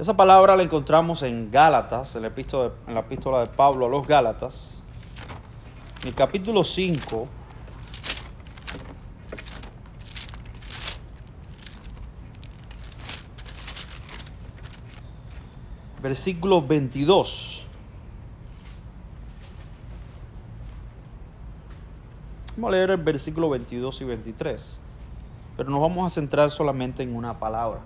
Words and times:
Esa 0.00 0.16
palabra 0.16 0.56
la 0.56 0.62
encontramos 0.62 1.22
en 1.24 1.50
Gálatas, 1.50 2.16
en 2.16 2.22
la 2.22 2.28
epístola, 2.28 2.72
en 2.86 2.94
la 2.94 3.00
epístola 3.00 3.40
de 3.40 3.48
Pablo 3.48 3.84
a 3.84 3.88
los 3.90 4.06
Gálatas, 4.06 4.82
en 6.00 6.08
el 6.08 6.14
capítulo 6.14 6.64
5. 6.64 7.28
Versículo 16.00 16.62
22. 16.62 17.66
Vamos 22.56 22.68
a 22.68 22.72
leer 22.72 22.90
el 22.92 22.96
versículo 22.96 23.50
22 23.50 24.00
y 24.00 24.04
23, 24.06 24.80
pero 25.58 25.68
nos 25.68 25.82
vamos 25.82 26.06
a 26.06 26.08
centrar 26.08 26.50
solamente 26.50 27.02
en 27.02 27.14
una 27.14 27.38
palabra. 27.38 27.82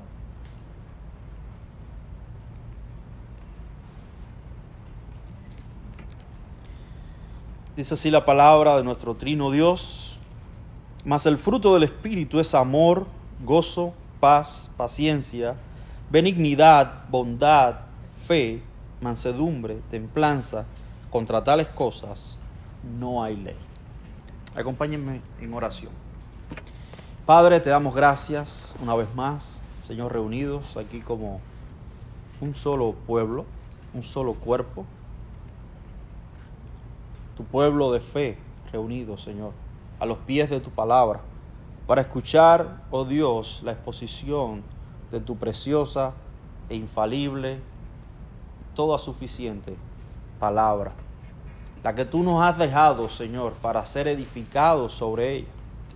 Dice 7.77 7.95
así 7.95 8.09
la 8.09 8.25
palabra 8.25 8.77
de 8.77 8.85
nuestro 8.85 9.17
trino 9.17 9.51
Dios. 9.51 10.17
Mas 11.05 11.27
el 11.27 11.37
fruto 11.37 11.75
del 11.75 11.83
Espíritu 11.83 12.39
es 12.39 12.55
amor, 12.55 13.07
gozo, 13.45 13.93
paz, 14.21 14.71
paciencia, 14.77 15.57
benignidad, 16.09 17.09
bondad, 17.09 17.81
fe, 18.29 18.63
mansedumbre, 19.01 19.81
templanza. 19.91 20.67
Contra 21.11 21.43
tales 21.43 21.67
cosas 21.67 22.37
no 22.99 23.25
hay 23.25 23.37
ley. 23.37 23.57
Acompáñenme 24.55 25.21
en 25.41 25.53
oración. 25.53 25.91
Padre, 27.27 27.59
te 27.59 27.71
damos 27.71 27.93
gracias 27.93 28.77
una 28.81 28.95
vez 28.95 29.13
más, 29.17 29.61
Señor, 29.83 30.13
reunidos 30.13 30.77
aquí 30.77 31.01
como 31.01 31.41
un 32.41 32.55
solo 32.55 32.95
pueblo, 33.07 33.45
un 33.95 34.05
solo 34.05 34.35
cuerpo 34.35 34.85
tu 37.37 37.45
pueblo 37.45 37.93
de 37.93 38.01
fe 38.01 38.39
reunido, 38.73 39.19
Señor, 39.19 39.53
a 39.99 40.07
los 40.07 40.19
pies 40.19 40.51
de 40.51 40.61
tu 40.61 40.71
palabra, 40.71 41.21
para 41.87 42.01
escuchar, 42.01 42.83
oh 42.91 43.05
Dios, 43.05 43.61
la 43.65 43.73
exposición 43.73 44.63
de 45.11 45.21
tu 45.21 45.37
preciosa 45.37 46.13
e 46.69 46.77
infalible, 46.77 47.59
toda 48.75 48.99
suficiente 48.99 49.77
palabra, 50.41 50.93
la 51.83 51.95
que 51.95 52.05
tú 52.05 52.23
nos 52.23 52.43
has 52.43 52.57
dejado, 52.57 53.09
Señor, 53.09 53.53
para 53.55 53.85
ser 53.85 54.09
edificados 54.09 54.95
sobre 54.95 55.37
ella. 55.37 55.49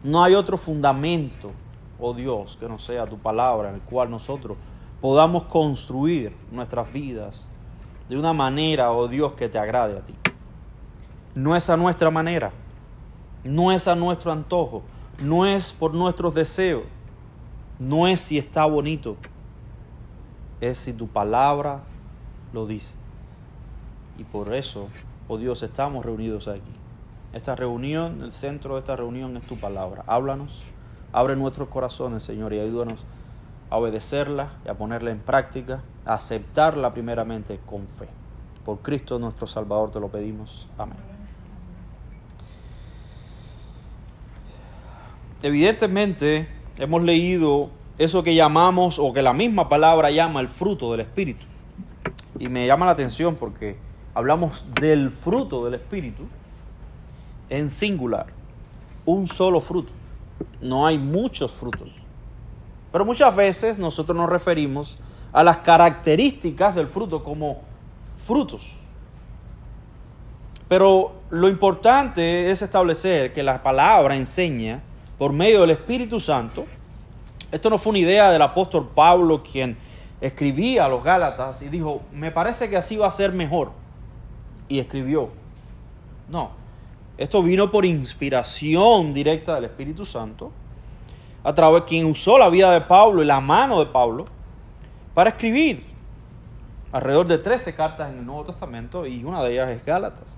No 0.05 0.23
hay 0.23 0.34
otro 0.34 0.58
fundamento, 0.58 1.50
oh 1.98 2.12
Dios, 2.12 2.56
que 2.58 2.69
no 2.69 2.78
sea 2.78 3.06
tu 3.06 3.19
palabra, 3.19 3.70
en 3.70 3.77
el 3.77 3.80
cual 3.80 4.11
nosotros 4.11 4.56
podamos 5.00 5.45
construir 5.45 6.36
nuestras 6.52 6.92
vidas 6.92 7.48
de 8.08 8.19
una 8.19 8.33
manera, 8.33 8.92
oh 8.92 9.08
Dios, 9.08 9.33
que 9.33 9.48
te 9.48 9.58
agrade 9.58 9.97
a 9.97 10.00
ti 10.02 10.14
no 11.39 11.55
es 11.55 11.70
a 11.70 11.77
nuestra 11.77 12.11
manera, 12.11 12.50
no 13.44 13.70
es 13.70 13.86
a 13.86 13.94
nuestro 13.94 14.33
antojo, 14.33 14.83
no 15.22 15.47
es 15.47 15.72
por 15.72 15.95
nuestros 15.95 16.34
deseos, 16.34 16.83
no 17.78 18.08
es 18.08 18.20
si 18.20 18.39
está 18.39 18.67
bonito, 18.67 19.17
es 20.61 20.78
si 20.78 20.92
tu 20.92 21.06
palabra 21.06 21.83
lo 22.53 22.67
dice. 22.67 22.97
Y 24.19 24.25
por 24.25 24.53
eso, 24.53 24.89
oh 25.28 25.39
Dios, 25.39 25.62
estamos 25.62 26.05
reunidos 26.05 26.48
aquí. 26.48 26.72
Esta 27.33 27.55
reunión, 27.55 28.20
el 28.23 28.33
centro 28.33 28.75
de 28.75 28.80
esta 28.80 28.97
reunión 28.97 29.36
es 29.36 29.45
tu 29.45 29.56
palabra. 29.56 30.02
Háblanos, 30.08 30.64
abre 31.12 31.36
nuestros 31.36 31.69
corazones, 31.69 32.25
Señor, 32.25 32.52
y 32.52 32.58
ayúdanos 32.58 33.05
a 33.70 33.77
obedecerla 33.77 34.55
y 34.67 34.70
a 34.70 34.75
ponerla 34.75 35.12
en 35.12 35.20
práctica, 35.20 35.83
a 36.05 36.14
aceptarla 36.14 36.92
primeramente 36.92 37.61
con 37.64 37.86
fe. 37.86 38.08
Por 38.64 38.80
Cristo 38.80 39.20
nuestro 39.20 39.47
Salvador 39.47 39.92
te 39.92 40.00
lo 40.00 40.08
pedimos. 40.08 40.69
Amén. 40.77 41.17
Evidentemente 45.42 46.48
hemos 46.78 47.02
leído 47.02 47.70
eso 47.98 48.22
que 48.22 48.34
llamamos 48.34 48.98
o 48.98 49.12
que 49.12 49.22
la 49.22 49.32
misma 49.32 49.68
palabra 49.68 50.10
llama 50.10 50.40
el 50.40 50.48
fruto 50.48 50.92
del 50.92 51.00
Espíritu. 51.00 51.46
Y 52.38 52.48
me 52.48 52.66
llama 52.66 52.86
la 52.86 52.92
atención 52.92 53.36
porque 53.36 53.76
hablamos 54.14 54.64
del 54.80 55.10
fruto 55.10 55.64
del 55.64 55.74
Espíritu 55.74 56.24
en 57.50 57.68
singular, 57.68 58.26
un 59.04 59.26
solo 59.26 59.60
fruto. 59.60 59.92
No 60.60 60.86
hay 60.86 60.98
muchos 60.98 61.50
frutos. 61.50 61.94
Pero 62.92 63.05
muchas 63.05 63.34
veces 63.34 63.78
nosotros 63.78 64.16
nos 64.16 64.28
referimos 64.28 64.98
a 65.32 65.42
las 65.42 65.58
características 65.58 66.74
del 66.74 66.88
fruto 66.88 67.22
como 67.22 67.60
frutos. 68.24 68.74
Pero 70.68 71.14
lo 71.30 71.48
importante 71.48 72.50
es 72.50 72.62
establecer 72.62 73.32
que 73.32 73.42
la 73.42 73.62
palabra 73.62 74.16
enseña 74.16 74.82
por 75.18 75.33
medio 75.33 75.62
del 75.62 75.70
Espíritu 75.70 76.20
Santo. 76.20 76.64
Esto 77.51 77.68
no 77.68 77.79
fue 77.79 77.90
una 77.90 77.98
idea 77.98 78.30
del 78.30 78.42
apóstol 78.42 78.89
Pablo 78.95 79.42
quien 79.42 79.77
escribía 80.20 80.84
a 80.84 80.89
los 80.89 81.02
Gálatas 81.02 81.62
y 81.62 81.68
dijo, 81.68 82.02
me 82.12 82.30
parece 82.30 82.70
que 82.70 82.77
así 82.77 82.96
va 82.96 83.08
a 83.08 83.11
ser 83.11 83.33
mejor. 83.33 83.73
Y 84.68 84.79
escribió. 84.79 85.30
No, 86.29 86.51
esto 87.17 87.42
vino 87.42 87.70
por 87.70 87.84
inspiración 87.84 89.12
directa 89.12 89.56
del 89.56 89.64
Espíritu 89.64 90.05
Santo, 90.05 90.52
a 91.42 91.55
través 91.55 91.83
de 91.83 91.89
quien 91.89 92.06
usó 92.06 92.39
la 92.39 92.48
vida 92.48 92.70
de 92.73 92.83
Pablo 92.83 93.23
y 93.23 93.27
la 93.27 93.40
mano 93.40 93.80
de 93.80 93.86
Pablo 93.86 94.27
para 95.14 95.30
escribir 95.30 95.85
alrededor 96.92 97.27
de 97.27 97.39
13 97.39 97.74
cartas 97.74 98.11
en 98.11 98.18
el 98.18 98.27
Nuevo 98.27 98.45
Testamento 98.45 99.06
y 99.06 99.24
una 99.24 99.42
de 99.42 99.52
ellas 99.52 99.70
es 99.70 99.85
Gálatas. 99.85 100.36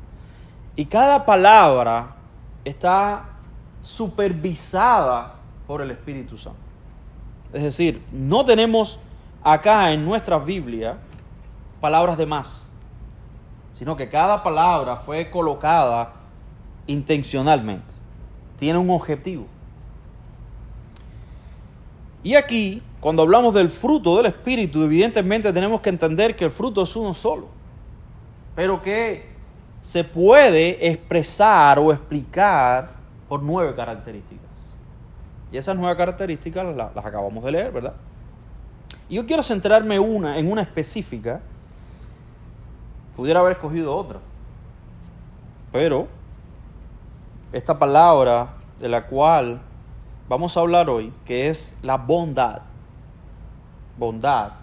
Y 0.77 0.87
cada 0.87 1.27
palabra 1.27 2.17
está 2.65 3.30
supervisada 3.83 5.35
por 5.67 5.83
el 5.83 5.91
Espíritu 5.91 6.37
Santo. 6.37 6.59
Es 7.53 7.63
decir, 7.63 8.03
no 8.13 8.45
tenemos 8.45 8.99
acá 9.43 9.93
en 9.93 10.05
nuestra 10.05 10.39
Biblia 10.39 10.99
palabras 11.81 12.17
de 12.17 12.27
más, 12.27 12.71
sino 13.75 13.97
que 13.97 14.09
cada 14.09 14.43
palabra 14.43 14.97
fue 14.97 15.31
colocada 15.31 16.13
intencionalmente. 16.87 17.93
Tiene 18.59 18.79
un 18.79 18.91
objetivo. 18.91 19.47
Y 22.23 22.35
aquí, 22.35 22.83
cuando 23.01 23.23
hablamos 23.23 23.55
del 23.55 23.71
fruto 23.71 24.19
del 24.19 24.27
Espíritu, 24.27 24.83
evidentemente 24.83 25.53
tenemos 25.53 25.81
que 25.81 25.89
entender 25.89 26.37
que 26.37 26.45
el 26.45 26.51
fruto 26.51 26.83
es 26.83 26.95
uno 26.95 27.15
solo, 27.15 27.49
pero 28.55 28.83
que 28.83 29.31
se 29.81 30.05
puede 30.05 30.87
expresar 30.87 31.79
o 31.79 31.91
explicar 31.91 33.00
por 33.31 33.45
nueve 33.45 33.77
características. 33.77 34.51
Y 35.53 35.57
esas 35.57 35.77
nueve 35.77 35.97
características 35.97 36.75
las, 36.75 36.97
acabamos 36.97 37.45
de 37.45 37.53
leer, 37.53 37.71
¿verdad? 37.71 37.93
Y 39.09 39.15
yo 39.15 39.25
quiero 39.25 39.45
centrarme 39.45 40.01
una, 40.01 40.37
en 40.37 40.51
una 40.51 40.63
específica. 40.63 41.41
Pudiera 43.15 43.39
haber 43.39 43.53
escogido 43.53 43.97
otra. 43.97 44.19
Pero 45.71 46.09
esta 47.53 47.79
palabra 47.79 48.49
de 48.81 48.89
la 48.89 49.07
cual 49.07 49.61
vamos 50.29 50.57
a 50.57 50.61
hablar 50.61 50.91
hoy, 50.91 51.13
que 51.25 51.47
es 51.47 51.73
la 51.83 51.99
bondad. 51.99 52.63
Bondad. 53.97 54.55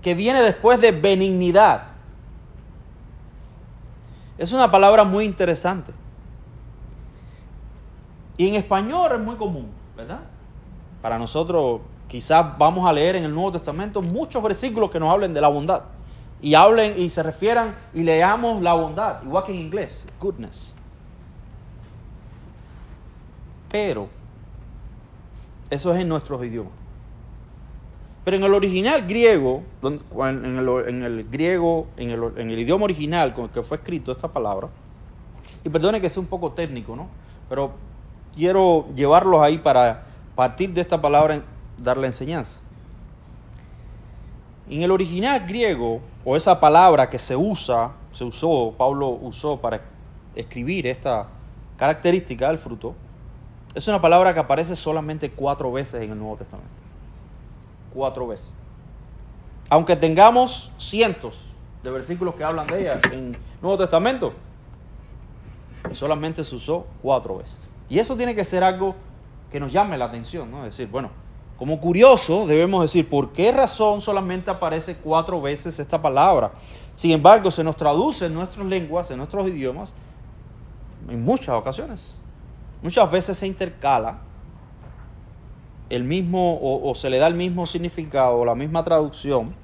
Que 0.00 0.14
viene 0.14 0.40
después 0.40 0.80
de 0.80 0.90
benignidad. 0.90 1.88
Es 4.38 4.52
una 4.52 4.70
palabra 4.70 5.04
muy 5.04 5.26
interesante. 5.26 5.92
Y 8.36 8.48
en 8.48 8.54
español 8.54 9.12
es 9.12 9.20
muy 9.20 9.36
común, 9.36 9.68
¿verdad? 9.96 10.20
Para 11.00 11.18
nosotros 11.18 11.80
quizás 12.08 12.56
vamos 12.58 12.88
a 12.88 12.92
leer 12.92 13.16
en 13.16 13.24
el 13.24 13.34
Nuevo 13.34 13.52
Testamento 13.52 14.02
muchos 14.02 14.42
versículos 14.42 14.90
que 14.90 15.00
nos 15.00 15.10
hablen 15.10 15.32
de 15.32 15.40
la 15.40 15.48
bondad. 15.48 15.82
Y 16.42 16.54
hablen 16.54 16.98
y 17.00 17.08
se 17.08 17.22
refieran 17.22 17.74
y 17.94 18.02
leamos 18.02 18.62
la 18.62 18.74
bondad, 18.74 19.22
igual 19.22 19.44
que 19.44 19.52
en 19.52 19.58
inglés, 19.58 20.06
goodness. 20.20 20.74
Pero 23.70 24.08
eso 25.70 25.94
es 25.94 26.00
en 26.00 26.08
nuestros 26.08 26.44
idiomas. 26.44 26.72
Pero 28.24 28.36
en 28.36 28.44
el 28.44 28.54
original 28.54 29.06
griego, 29.06 29.62
en 29.82 30.58
el, 30.58 31.24
griego, 31.30 31.86
en 31.96 32.10
el, 32.10 32.22
en 32.36 32.50
el 32.50 32.58
idioma 32.58 32.84
original 32.84 33.32
con 33.32 33.44
el 33.44 33.50
que 33.50 33.62
fue 33.62 33.78
escrito 33.78 34.12
esta 34.12 34.28
palabra, 34.28 34.68
y 35.64 35.68
perdone 35.68 36.00
que 36.00 36.08
sea 36.08 36.20
un 36.20 36.26
poco 36.26 36.52
técnico, 36.52 36.94
¿no? 36.96 37.08
Pero 37.48 37.72
quiero 38.36 38.86
llevarlos 38.94 39.40
ahí 39.40 39.58
para 39.58 40.04
partir 40.34 40.72
de 40.72 40.82
esta 40.82 41.00
palabra 41.00 41.40
dar 41.78 41.96
la 41.96 42.06
enseñanza. 42.06 42.60
En 44.68 44.82
el 44.82 44.90
original 44.90 45.40
griego, 45.46 46.00
o 46.24 46.36
esa 46.36 46.60
palabra 46.60 47.08
que 47.08 47.18
se 47.18 47.34
usa, 47.34 47.92
se 48.12 48.24
usó, 48.24 48.74
Pablo 48.76 49.08
usó 49.08 49.58
para 49.60 49.80
escribir 50.34 50.86
esta 50.86 51.28
característica 51.76 52.48
del 52.48 52.58
fruto, 52.58 52.94
es 53.74 53.86
una 53.88 54.00
palabra 54.00 54.34
que 54.34 54.40
aparece 54.40 54.74
solamente 54.76 55.30
cuatro 55.30 55.72
veces 55.72 56.02
en 56.02 56.12
el 56.12 56.18
Nuevo 56.18 56.36
Testamento. 56.36 56.70
Cuatro 57.92 58.26
veces. 58.26 58.52
aunque 59.70 59.96
tengamos 59.96 60.70
cientos 60.76 61.38
de 61.82 61.90
versículos 61.90 62.34
que 62.34 62.44
hablan 62.44 62.66
de 62.66 62.80
ella 62.80 63.00
en 63.12 63.34
el 63.34 63.36
Nuevo 63.62 63.78
Testamento, 63.78 64.34
solamente 65.96 66.44
se 66.44 66.54
usó 66.54 66.86
cuatro 67.02 67.38
veces. 67.38 67.72
Y 67.88 67.98
eso 67.98 68.16
tiene 68.16 68.34
que 68.34 68.44
ser 68.44 68.62
algo 68.62 68.94
que 69.50 69.60
nos 69.60 69.72
llame 69.72 69.96
la 69.96 70.06
atención, 70.06 70.50
¿no? 70.50 70.66
Es 70.66 70.76
decir, 70.76 70.88
bueno, 70.90 71.10
como 71.56 71.80
curioso 71.80 72.46
debemos 72.46 72.82
decir, 72.82 73.08
¿por 73.08 73.32
qué 73.32 73.50
razón 73.50 74.02
solamente 74.02 74.50
aparece 74.50 74.96
cuatro 74.96 75.40
veces 75.40 75.78
esta 75.78 76.00
palabra? 76.00 76.52
Sin 76.94 77.12
embargo, 77.12 77.50
se 77.50 77.64
nos 77.64 77.76
traduce 77.76 78.26
en 78.26 78.34
nuestras 78.34 78.66
lenguas, 78.66 79.10
en 79.10 79.18
nuestros 79.18 79.48
idiomas, 79.48 79.94
en 81.08 81.24
muchas 81.24 81.50
ocasiones. 81.50 82.12
Muchas 82.82 83.10
veces 83.10 83.38
se 83.38 83.46
intercala 83.46 84.18
el 85.88 86.04
mismo 86.04 86.58
o, 86.60 86.94
se 86.94 87.08
le 87.08 87.18
da 87.18 87.26
el 87.28 87.34
mismo 87.34 87.66
significado 87.66 88.38
o 88.38 88.44
la 88.44 88.54
misma 88.54 88.84
traducción 88.84 89.54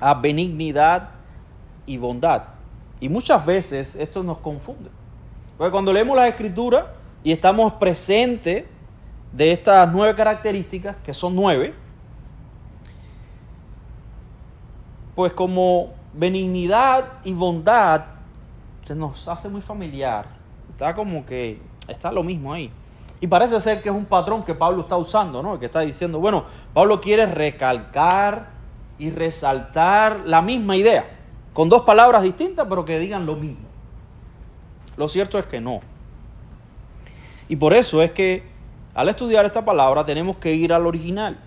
a 0.00 0.14
benignidad 0.14 1.10
y 1.84 1.96
bondad. 1.96 2.44
Y 3.00 3.08
muchas 3.08 3.44
veces 3.44 3.96
esto 3.96 4.22
nos 4.22 4.38
confunde. 4.38 4.90
Porque 5.56 5.70
cuando 5.70 5.92
leemos 5.92 6.16
las 6.16 6.28
escrituras 6.28 6.84
y 7.22 7.32
estamos 7.32 7.74
presentes 7.74 8.64
de 9.32 9.52
estas 9.52 9.92
nueve 9.92 10.14
características, 10.14 10.96
que 10.96 11.14
son 11.14 11.34
nueve, 11.34 11.74
pues 15.14 15.32
como 15.32 15.92
benignidad 16.12 17.04
y 17.24 17.32
bondad 17.32 18.04
se 18.84 18.94
nos 18.94 19.26
hace 19.28 19.48
muy 19.48 19.60
familiar. 19.60 20.26
Está 20.70 20.94
como 20.94 21.24
que 21.24 21.60
está 21.88 22.12
lo 22.12 22.22
mismo 22.22 22.52
ahí. 22.52 22.70
Y 23.20 23.26
parece 23.26 23.60
ser 23.60 23.80
que 23.80 23.88
es 23.88 23.94
un 23.94 24.04
patrón 24.04 24.42
que 24.42 24.54
Pablo 24.54 24.82
está 24.82 24.96
usando, 24.96 25.42
¿no? 25.42 25.58
Que 25.58 25.66
está 25.66 25.80
diciendo, 25.80 26.18
bueno, 26.18 26.44
Pablo 26.74 27.00
quiere 27.00 27.26
recalcar 27.26 28.48
y 28.98 29.10
resaltar 29.10 30.20
la 30.26 30.42
misma 30.42 30.76
idea, 30.76 31.04
con 31.52 31.68
dos 31.68 31.82
palabras 31.82 32.22
distintas, 32.22 32.66
pero 32.68 32.84
que 32.84 32.98
digan 32.98 33.24
lo 33.24 33.36
mismo. 33.36 33.73
Lo 34.96 35.08
cierto 35.08 35.38
es 35.38 35.46
que 35.46 35.60
no. 35.60 35.80
Y 37.48 37.56
por 37.56 37.72
eso 37.72 38.02
es 38.02 38.10
que 38.12 38.42
al 38.94 39.08
estudiar 39.08 39.44
esta 39.44 39.64
palabra 39.64 40.06
tenemos 40.06 40.36
que 40.36 40.54
ir 40.54 40.72
al 40.72 40.86
original, 40.86 41.38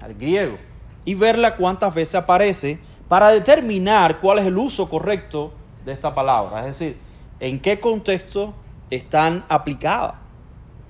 al 0.00 0.14
griego, 0.14 0.56
y 1.04 1.14
verla 1.14 1.56
cuántas 1.56 1.94
veces 1.94 2.16
aparece 2.16 2.78
para 3.08 3.30
determinar 3.30 4.20
cuál 4.20 4.38
es 4.38 4.46
el 4.46 4.58
uso 4.58 4.88
correcto 4.90 5.52
de 5.84 5.92
esta 5.92 6.14
palabra. 6.14 6.60
Es 6.60 6.78
decir, 6.78 6.98
en 7.40 7.60
qué 7.60 7.80
contexto 7.80 8.54
están 8.90 9.44
aplicadas. 9.48 10.14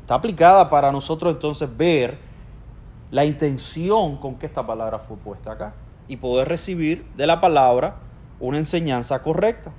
Está 0.00 0.14
aplicada 0.14 0.70
para 0.70 0.90
nosotros 0.90 1.34
entonces 1.34 1.68
ver 1.76 2.18
la 3.10 3.24
intención 3.24 4.16
con 4.16 4.36
que 4.36 4.46
esta 4.46 4.66
palabra 4.66 4.98
fue 4.98 5.16
puesta 5.16 5.52
acá 5.52 5.74
y 6.08 6.16
poder 6.16 6.48
recibir 6.48 7.04
de 7.16 7.26
la 7.26 7.40
palabra 7.40 7.96
una 8.40 8.58
enseñanza 8.58 9.22
correcta. 9.22 9.70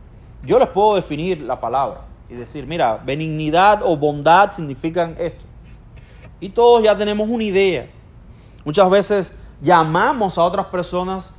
Yo 0.44 0.58
les 0.60 0.70
puedo 0.70 0.96
definir 0.96 1.42
la 1.42 1.60
palabra 1.60 2.02
y 2.30 2.36
decir, 2.36 2.66
mira, 2.66 2.98
benignidad 2.98 3.82
o 3.84 3.98
bondad 3.98 4.52
significan 4.52 5.16
esto. 5.20 5.46
Y 6.40 6.50
todos 6.50 6.84
ya 6.84 6.98
tenemos 6.98 7.28
una 7.28 7.44
idea. 7.44 7.90
Muchas 8.64 8.90
veces 8.90 9.36
llamamos 9.62 10.38
a 10.38 10.44
otras 10.44 10.68
personas 10.68 11.34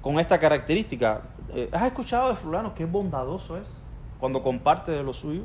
con 0.00 0.18
esta 0.18 0.38
característica. 0.38 1.22
Eh, 1.54 1.68
¿Has 1.72 1.84
escuchado 1.84 2.28
de 2.28 2.36
fulano 2.36 2.74
qué 2.74 2.84
bondadoso 2.84 3.56
es 3.56 3.68
cuando 4.18 4.42
comparte 4.42 4.90
de 4.90 5.02
lo 5.02 5.12
suyo? 5.12 5.42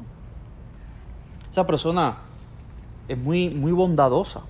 Esa 1.50 1.68
persona 1.68 2.18
es 3.08 3.18
muy, 3.18 3.50
muy 3.51 3.72
bondadosa. 3.72 4.42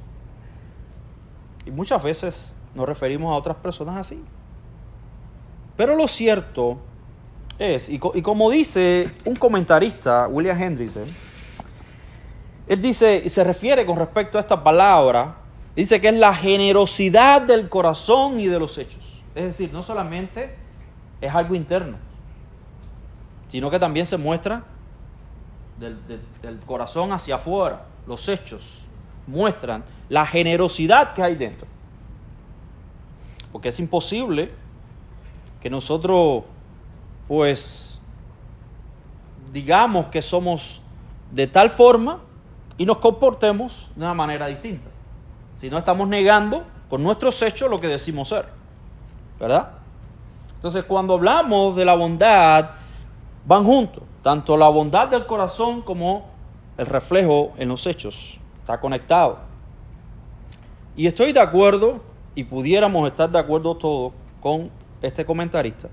Y 1.66 1.72
muchas 1.72 2.01
veces 2.01 2.54
nos 2.74 2.88
referimos 2.88 3.34
a 3.34 3.36
otras 3.36 3.58
personas 3.58 3.98
así. 3.98 4.24
Pero 5.75 5.96
lo 5.96 6.08
cierto 6.08 6.78
es, 7.60 7.90
y, 7.90 8.00
como 8.00 8.50
dice 8.50 9.12
un 9.25 9.36
comentarista, 9.36 10.28
William 10.28 10.62
Hendrickson, 10.62 11.06
él 12.68 12.81
dice, 12.81 13.22
y 13.24 13.30
se 13.30 13.44
refiere 13.44 13.86
con 13.86 13.98
respecto 13.98 14.38
a 14.38 14.42
esta 14.42 14.63
palabra, 14.63 15.36
dice 15.75 16.02
que 16.02 16.10
es 16.10 16.16
la 16.16 16.34
generosidad 16.34 17.42
del 17.42 17.69
corazón 17.69 18.40
y 18.40 18.48
de 18.48 18.60
los 18.60 18.78
hechos. 18.78 19.22
Es 19.36 19.44
decir, 19.44 19.72
no 19.72 19.84
solamente 19.84 20.56
es 21.22 21.34
algo 21.34 21.56
interno, 21.56 21.98
sino 23.48 23.69
que 23.69 23.80
también 23.80 24.06
se 24.06 24.18
muestra 24.18 24.63
del 25.80 26.60
corazón 26.66 27.12
hacia 27.12 27.36
afuera 27.36 27.86
los 28.08 28.28
hechos 28.30 28.86
muestran 29.28 29.84
la 30.10 30.25
generosidad 30.25 31.13
que 31.13 31.24
hay 31.24 31.36
dentro. 31.36 31.68
Porque 33.51 33.69
es 33.69 33.80
imposible 33.80 34.51
que 35.62 35.69
nosotros, 35.69 36.44
pues, 37.27 38.00
digamos 39.51 40.07
que 40.07 40.22
somos 40.22 40.81
de 41.31 41.48
tal 41.48 41.69
forma 41.69 42.19
y 42.77 42.86
nos 42.86 42.98
comportemos 42.98 43.89
de 43.95 44.04
una 44.04 44.13
manera 44.13 44.48
distinta. 44.48 44.89
Si 45.56 45.69
no 45.69 45.77
estamos 45.77 46.07
negando 46.07 46.63
con 46.89 47.01
nuestros 47.04 47.42
hechos 47.42 47.69
lo 47.69 47.80
que 47.80 47.88
decimos 47.88 48.30
ser. 48.30 48.45
¿Verdad? 49.39 49.69
Entonces, 50.56 50.83
cuando 50.86 51.16
hablamos 51.16 51.75
de 51.75 51.86
la 51.86 51.95
bondad, 51.95 52.72
van 53.45 53.63
juntos. 53.63 54.04
Tanto 54.22 54.57
la 54.57 54.69
bondad 54.69 55.07
del 55.07 55.25
corazón 55.25 55.81
como 55.81 56.25
el 56.77 56.86
reflejo 56.86 57.54
en 57.57 57.69
los 57.69 57.86
hechos. 57.86 58.39
Está 58.62 58.80
conectado. 58.80 59.39
Y 60.95 61.07
estoy 61.07 61.33
de 61.33 61.39
acuerdo, 61.39 62.01
y 62.33 62.44
pudiéramos 62.45 63.07
estar 63.07 63.30
de 63.30 63.38
acuerdo 63.38 63.75
todos 63.75 64.13
con 64.42 64.72
este 65.01 65.25
comentarista. 65.25 65.89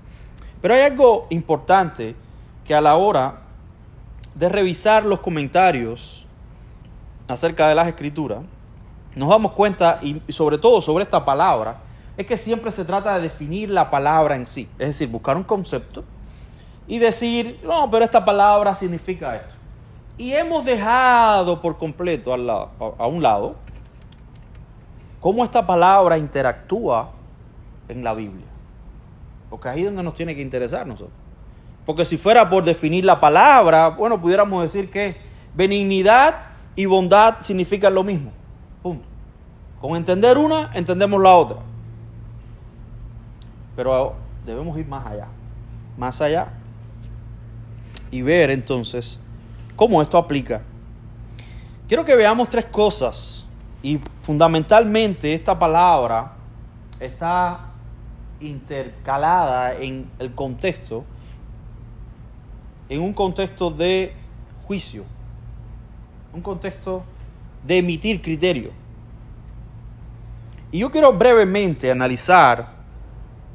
Pero 0.63 0.75
hay 0.75 0.81
algo 0.83 1.27
importante 1.29 2.15
que 2.63 2.73
a 2.73 2.79
la 2.79 2.95
hora 2.95 3.41
de 4.33 4.47
revisar 4.47 5.05
los 5.05 5.19
comentarios 5.19 6.25
acerca 7.27 7.67
de 7.67 7.75
las 7.75 7.85
escrituras, 7.89 8.39
nos 9.13 9.27
damos 9.27 9.51
cuenta, 9.51 9.99
y 10.01 10.21
sobre 10.31 10.57
todo 10.57 10.79
sobre 10.79 11.03
esta 11.03 11.25
palabra, 11.25 11.79
es 12.15 12.25
que 12.25 12.37
siempre 12.37 12.71
se 12.71 12.85
trata 12.85 13.15
de 13.15 13.23
definir 13.23 13.71
la 13.71 13.91
palabra 13.91 14.37
en 14.37 14.47
sí. 14.47 14.69
Es 14.79 14.87
decir, 14.87 15.09
buscar 15.09 15.35
un 15.35 15.43
concepto 15.43 16.05
y 16.87 16.97
decir, 16.97 17.59
no, 17.65 17.91
pero 17.91 18.05
esta 18.05 18.23
palabra 18.23 18.73
significa 18.73 19.35
esto. 19.35 19.55
Y 20.17 20.31
hemos 20.31 20.63
dejado 20.63 21.61
por 21.61 21.77
completo 21.77 22.33
a 22.33 23.07
un 23.07 23.21
lado 23.21 23.55
cómo 25.19 25.43
esta 25.43 25.67
palabra 25.67 26.17
interactúa 26.17 27.09
en 27.89 28.01
la 28.01 28.13
Biblia. 28.13 28.52
Porque 29.53 29.69
ahí 29.69 29.81
es 29.81 29.85
donde 29.85 30.01
nos 30.01 30.15
tiene 30.15 30.35
que 30.35 30.41
interesar 30.41 30.87
nosotros. 30.87 31.15
Porque 31.85 32.05
si 32.05 32.17
fuera 32.17 32.49
por 32.49 32.63
definir 32.63 33.05
la 33.05 33.19
palabra, 33.19 33.89
bueno, 33.89 34.19
pudiéramos 34.19 34.63
decir 34.63 34.89
que 34.89 35.15
benignidad 35.53 36.47
y 36.75 36.87
bondad 36.87 37.35
significan 37.41 37.93
lo 37.93 38.03
mismo. 38.03 38.31
Punto. 38.81 39.05
Con 39.79 39.95
entender 39.95 40.39
una, 40.39 40.71
entendemos 40.73 41.21
la 41.21 41.35
otra. 41.35 41.57
Pero 43.75 44.15
debemos 44.43 44.75
ir 44.79 44.87
más 44.87 45.05
allá. 45.05 45.27
Más 45.99 46.19
allá. 46.19 46.47
Y 48.09 48.23
ver 48.23 48.49
entonces 48.49 49.19
cómo 49.75 50.01
esto 50.01 50.17
aplica. 50.17 50.63
Quiero 51.87 52.03
que 52.03 52.15
veamos 52.15 52.49
tres 52.49 52.65
cosas 52.65 53.45
y 53.83 53.99
fundamentalmente 54.23 55.31
esta 55.31 55.59
palabra 55.59 56.31
está 56.99 57.72
intercalada 58.43 59.75
en 59.75 60.09
el 60.19 60.33
contexto, 60.33 61.03
en 62.89 63.01
un 63.01 63.13
contexto 63.13 63.71
de 63.71 64.13
juicio, 64.67 65.05
un 66.33 66.41
contexto 66.41 67.03
de 67.65 67.77
emitir 67.77 68.21
criterio. 68.21 68.71
Y 70.71 70.79
yo 70.79 70.89
quiero 70.89 71.13
brevemente 71.13 71.91
analizar 71.91 72.73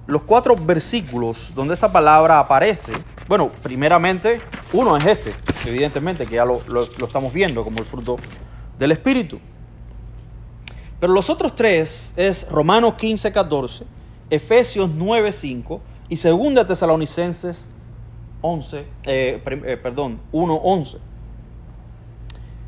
los 0.07 0.23
cuatro 0.23 0.57
versículos 0.57 1.53
donde 1.55 1.75
esta 1.75 1.91
palabra 1.91 2.39
aparece. 2.39 2.93
Bueno, 3.29 3.51
primeramente, 3.63 4.41
uno 4.73 4.97
es 4.97 5.05
este, 5.05 5.35
evidentemente, 5.67 6.27
que 6.27 6.37
ya 6.37 6.45
lo, 6.45 6.61
estamos 7.05 7.33
viendo 7.33 7.63
como 7.63 7.79
el 7.79 7.85
fruto 7.85 8.17
del 8.79 8.93
Espíritu. 8.93 9.39
Pero 10.99 11.13
los 11.13 11.29
otros 11.29 11.55
tres 11.55 12.15
es 12.17 12.51
Romanos 12.51 12.95
15, 12.95 13.33
14, 13.33 13.85
Efesios 14.31 14.91
9, 14.95 15.33
5 15.33 15.81
y 16.09 16.17
2 16.17 16.67
Tesalonicenses 16.67 17.69
11, 18.41 18.85
eh, 19.05 19.43
eh, 19.45 19.77
perdón, 19.77 20.21
1, 20.33 20.55
11. 20.55 20.99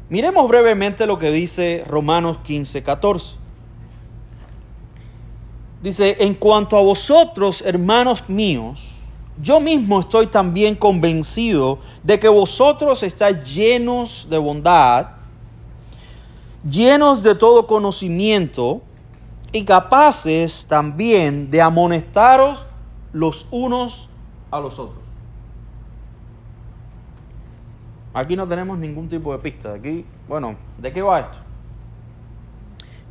Miremos 0.09 0.49
brevemente 0.49 1.07
lo 1.07 1.19
que 1.19 1.31
dice 1.31 1.85
Romanos 1.87 2.39
15, 2.39 2.83
14. 2.83 3.37
Dice, 5.83 6.17
en 6.21 6.35
cuanto 6.35 6.77
a 6.77 6.83
vosotros, 6.83 7.63
hermanos 7.63 8.29
míos, 8.29 9.01
yo 9.41 9.61
mismo 9.61 10.01
estoy 10.01 10.27
también 10.27 10.75
convencido 10.75 11.79
de 12.03 12.19
que 12.19 12.29
vosotros 12.29 13.03
estáis 13.03 13.43
llenos 13.45 14.27
de 14.29 14.37
bondad, 14.37 15.07
llenos 16.69 17.23
de 17.23 17.35
todo 17.35 17.67
conocimiento, 17.67 18.83
y 19.53 19.65
capaces 19.65 20.67
también 20.67 21.51
de 21.51 21.61
amonestaros 21.61 22.67
los 23.13 23.49
unos 23.51 24.09
a 24.51 24.61
los 24.61 24.79
otros. 24.79 24.99
Aquí 28.13 28.37
no 28.37 28.47
tenemos 28.47 28.79
ningún 28.79 29.09
tipo 29.09 29.33
de 29.33 29.39
pista. 29.39 29.75
Aquí, 29.75 30.05
bueno, 30.29 30.57
¿de 30.79 30.93
qué 30.93 31.03
va 31.03 31.21
esto? 31.21 31.39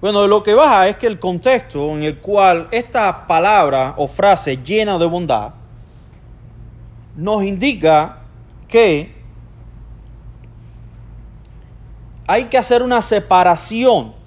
Bueno, 0.02 0.28
lo 0.28 0.42
que 0.44 0.54
va 0.54 0.88
es 0.88 0.96
que 0.96 1.08
el 1.08 1.20
contexto 1.20 1.92
en 1.92 2.04
el 2.04 2.20
cual 2.20 2.68
esta 2.72 3.28
palabra 3.28 3.96
o 3.98 4.08
frase 4.08 4.58
llena 4.58 4.98
de 4.98 5.06
bondad 5.06 5.54
nos 7.16 7.44
indica 7.44 8.20
que 8.68 9.14
hay 12.28 12.46
que 12.46 12.58
hacer 12.58 12.82
una 12.82 13.02
separación 13.02 14.19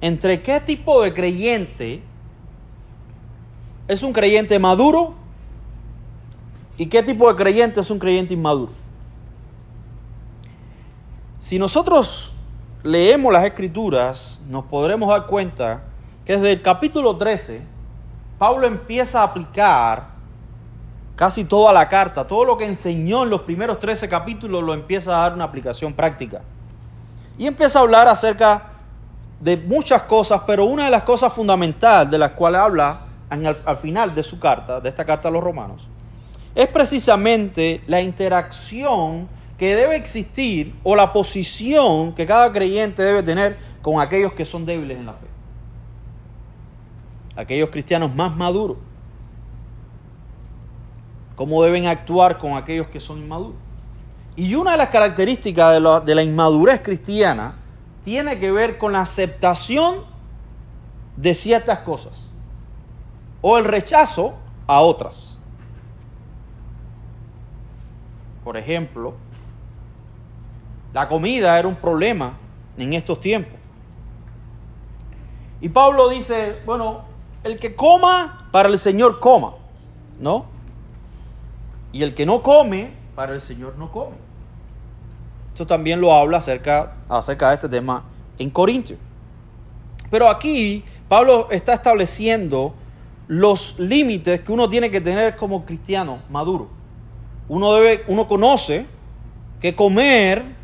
entre 0.00 0.42
qué 0.42 0.60
tipo 0.60 1.02
de 1.02 1.12
creyente 1.12 2.02
es 3.88 4.02
un 4.02 4.12
creyente 4.12 4.58
maduro 4.58 5.14
y 6.78 6.86
qué 6.86 7.02
tipo 7.02 7.28
de 7.28 7.36
creyente 7.36 7.80
es 7.80 7.90
un 7.90 7.98
creyente 7.98 8.34
inmaduro. 8.34 8.72
Si 11.38 11.58
nosotros 11.58 12.32
leemos 12.82 13.32
las 13.32 13.44
escrituras, 13.44 14.40
nos 14.48 14.64
podremos 14.64 15.08
dar 15.08 15.26
cuenta 15.26 15.82
que 16.24 16.34
desde 16.34 16.52
el 16.52 16.62
capítulo 16.62 17.16
13, 17.16 17.62
Pablo 18.38 18.66
empieza 18.66 19.20
a 19.20 19.24
aplicar 19.24 20.08
casi 21.16 21.44
toda 21.44 21.72
la 21.72 21.88
carta, 21.88 22.26
todo 22.26 22.44
lo 22.46 22.56
que 22.56 22.64
enseñó 22.64 23.24
en 23.24 23.30
los 23.30 23.42
primeros 23.42 23.78
13 23.78 24.08
capítulos 24.08 24.62
lo 24.62 24.72
empieza 24.72 25.10
a 25.10 25.22
dar 25.22 25.34
una 25.34 25.44
aplicación 25.44 25.92
práctica. 25.92 26.40
Y 27.36 27.46
empieza 27.46 27.78
a 27.78 27.82
hablar 27.82 28.08
acerca 28.08 28.69
de 29.40 29.56
muchas 29.56 30.02
cosas, 30.02 30.42
pero 30.46 30.66
una 30.66 30.84
de 30.84 30.90
las 30.90 31.02
cosas 31.02 31.32
fundamentales 31.32 32.10
de 32.10 32.18
las 32.18 32.32
cuales 32.32 32.60
habla 32.60 33.06
al, 33.30 33.76
final 33.76 34.14
de 34.14 34.22
su 34.22 34.38
carta, 34.38 34.80
de 34.80 34.88
esta 34.88 35.04
carta 35.04 35.28
a 35.28 35.30
los 35.30 35.42
romanos, 35.42 35.88
es 36.54 36.68
precisamente 36.68 37.80
la 37.86 38.02
interacción 38.02 39.28
que 39.56 39.74
debe 39.76 39.96
existir 39.96 40.74
o 40.82 40.96
la 40.96 41.12
posición 41.12 42.14
que 42.14 42.26
cada 42.26 42.50
creyente 42.52 43.02
debe 43.02 43.22
tener 43.22 43.58
con 43.82 44.00
aquellos 44.00 44.32
que 44.32 44.44
son 44.44 44.66
débiles 44.66 44.98
en 44.98 45.06
la 45.06 45.12
fe. 45.14 45.26
Aquellos 47.36 47.70
cristianos 47.70 48.14
más 48.14 48.36
maduros. 48.36 48.76
Cómo 51.36 51.62
deben 51.62 51.86
actuar 51.86 52.36
con 52.36 52.54
aquellos 52.54 52.88
que 52.88 53.00
son 53.00 53.18
inmaduros. 53.18 53.56
Y 54.36 54.54
una 54.54 54.72
de 54.72 54.78
las 54.78 54.88
características 54.88 56.04
de 56.04 56.14
la, 56.14 56.22
inmadurez 56.22 56.80
cristiana 56.80 57.56
tiene 58.04 58.38
que 58.38 58.50
ver 58.50 58.78
con 58.78 58.92
la 58.92 59.00
aceptación 59.00 60.04
de 61.16 61.34
ciertas 61.34 61.80
cosas 61.80 62.26
o 63.42 63.58
el 63.58 63.64
rechazo 63.64 64.34
a 64.66 64.80
otras. 64.80 65.38
Por 68.44 68.56
ejemplo, 68.56 69.14
la 70.92 71.06
comida 71.08 71.58
era 71.58 71.68
un 71.68 71.76
problema 71.76 72.38
en 72.76 72.92
estos 72.94 73.20
tiempos. 73.20 73.58
Y 75.60 75.68
Pablo 75.68 76.08
dice, 76.08 76.60
bueno, 76.64 77.02
el 77.44 77.58
que 77.58 77.74
coma, 77.74 78.48
para 78.50 78.68
el 78.68 78.78
Señor 78.78 79.20
coma, 79.20 79.54
¿no? 80.18 80.46
Y 81.92 82.02
el 82.02 82.14
que 82.14 82.24
no 82.24 82.42
come, 82.42 82.92
para 83.14 83.34
el 83.34 83.40
Señor 83.40 83.76
no 83.76 83.92
come. 83.92 84.16
También 85.66 86.00
lo 86.00 86.12
habla 86.12 86.38
acerca, 86.38 86.94
acerca 87.08 87.48
de 87.48 87.54
este 87.54 87.68
tema 87.68 88.04
en 88.38 88.50
Corintios. 88.50 88.98
Pero 90.10 90.28
aquí 90.28 90.84
Pablo 91.08 91.48
está 91.50 91.74
estableciendo 91.74 92.74
los 93.28 93.78
límites 93.78 94.40
que 94.40 94.52
uno 94.52 94.68
tiene 94.68 94.90
que 94.90 95.00
tener 95.00 95.36
como 95.36 95.64
cristiano 95.64 96.18
maduro. 96.30 96.68
Uno 97.48 97.74
debe, 97.74 98.04
uno 98.08 98.26
conoce 98.26 98.86
que 99.60 99.74
comer 99.74 100.60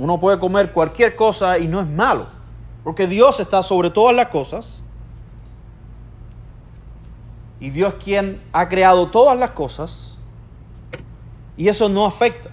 uno 0.00 0.18
puede 0.18 0.38
comer 0.38 0.72
cualquier 0.72 1.14
cosa 1.14 1.58
y 1.58 1.66
no 1.66 1.80
es 1.80 1.86
malo, 1.86 2.26
porque 2.84 3.06
Dios 3.06 3.38
está 3.38 3.62
sobre 3.62 3.90
todas 3.90 4.16
las 4.16 4.28
cosas. 4.28 4.82
Y 7.60 7.68
Dios 7.68 7.94
quien 8.02 8.40
ha 8.52 8.68
creado 8.70 9.08
todas 9.08 9.38
las 9.38 9.50
cosas. 9.50 10.16
Y 11.58 11.68
eso 11.68 11.90
no 11.90 12.06
afecta. 12.06 12.48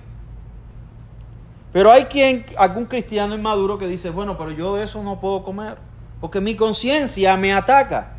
Pero 1.78 1.92
hay 1.92 2.06
quien, 2.06 2.44
algún 2.58 2.86
cristiano 2.86 3.36
inmaduro 3.36 3.78
que 3.78 3.86
dice, 3.86 4.10
bueno, 4.10 4.36
pero 4.36 4.50
yo 4.50 4.76
de 4.76 4.84
eso 4.84 5.04
no 5.04 5.20
puedo 5.20 5.44
comer. 5.44 5.78
Porque 6.20 6.42
mi 6.42 6.56
conciencia 6.56 7.38
me 7.38 7.54
ataca. 7.54 8.14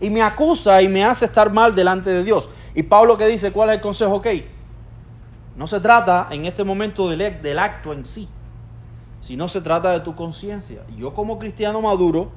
Y 0.00 0.08
me 0.08 0.22
acusa 0.22 0.80
y 0.80 0.88
me 0.88 1.04
hace 1.04 1.26
estar 1.26 1.52
mal 1.52 1.74
delante 1.74 2.08
de 2.08 2.24
Dios. 2.24 2.48
Y 2.74 2.82
Pablo 2.82 3.18
que 3.18 3.26
dice, 3.26 3.52
¿cuál 3.52 3.68
es 3.68 3.74
el 3.74 3.80
consejo? 3.82 4.14
Ok. 4.14 4.28
No 5.54 5.66
se 5.66 5.80
trata 5.80 6.28
en 6.30 6.46
este 6.46 6.64
momento 6.64 7.10
del, 7.10 7.42
del 7.42 7.58
acto 7.58 7.92
en 7.92 8.06
sí 8.06 8.26
si 9.20 9.36
no 9.36 9.48
se 9.48 9.60
trata 9.60 9.92
de 9.92 10.00
tu 10.00 10.14
conciencia. 10.14 10.80
Yo 10.96 11.12
como 11.12 11.38
cristiano 11.38 11.82
maduro 11.82 12.30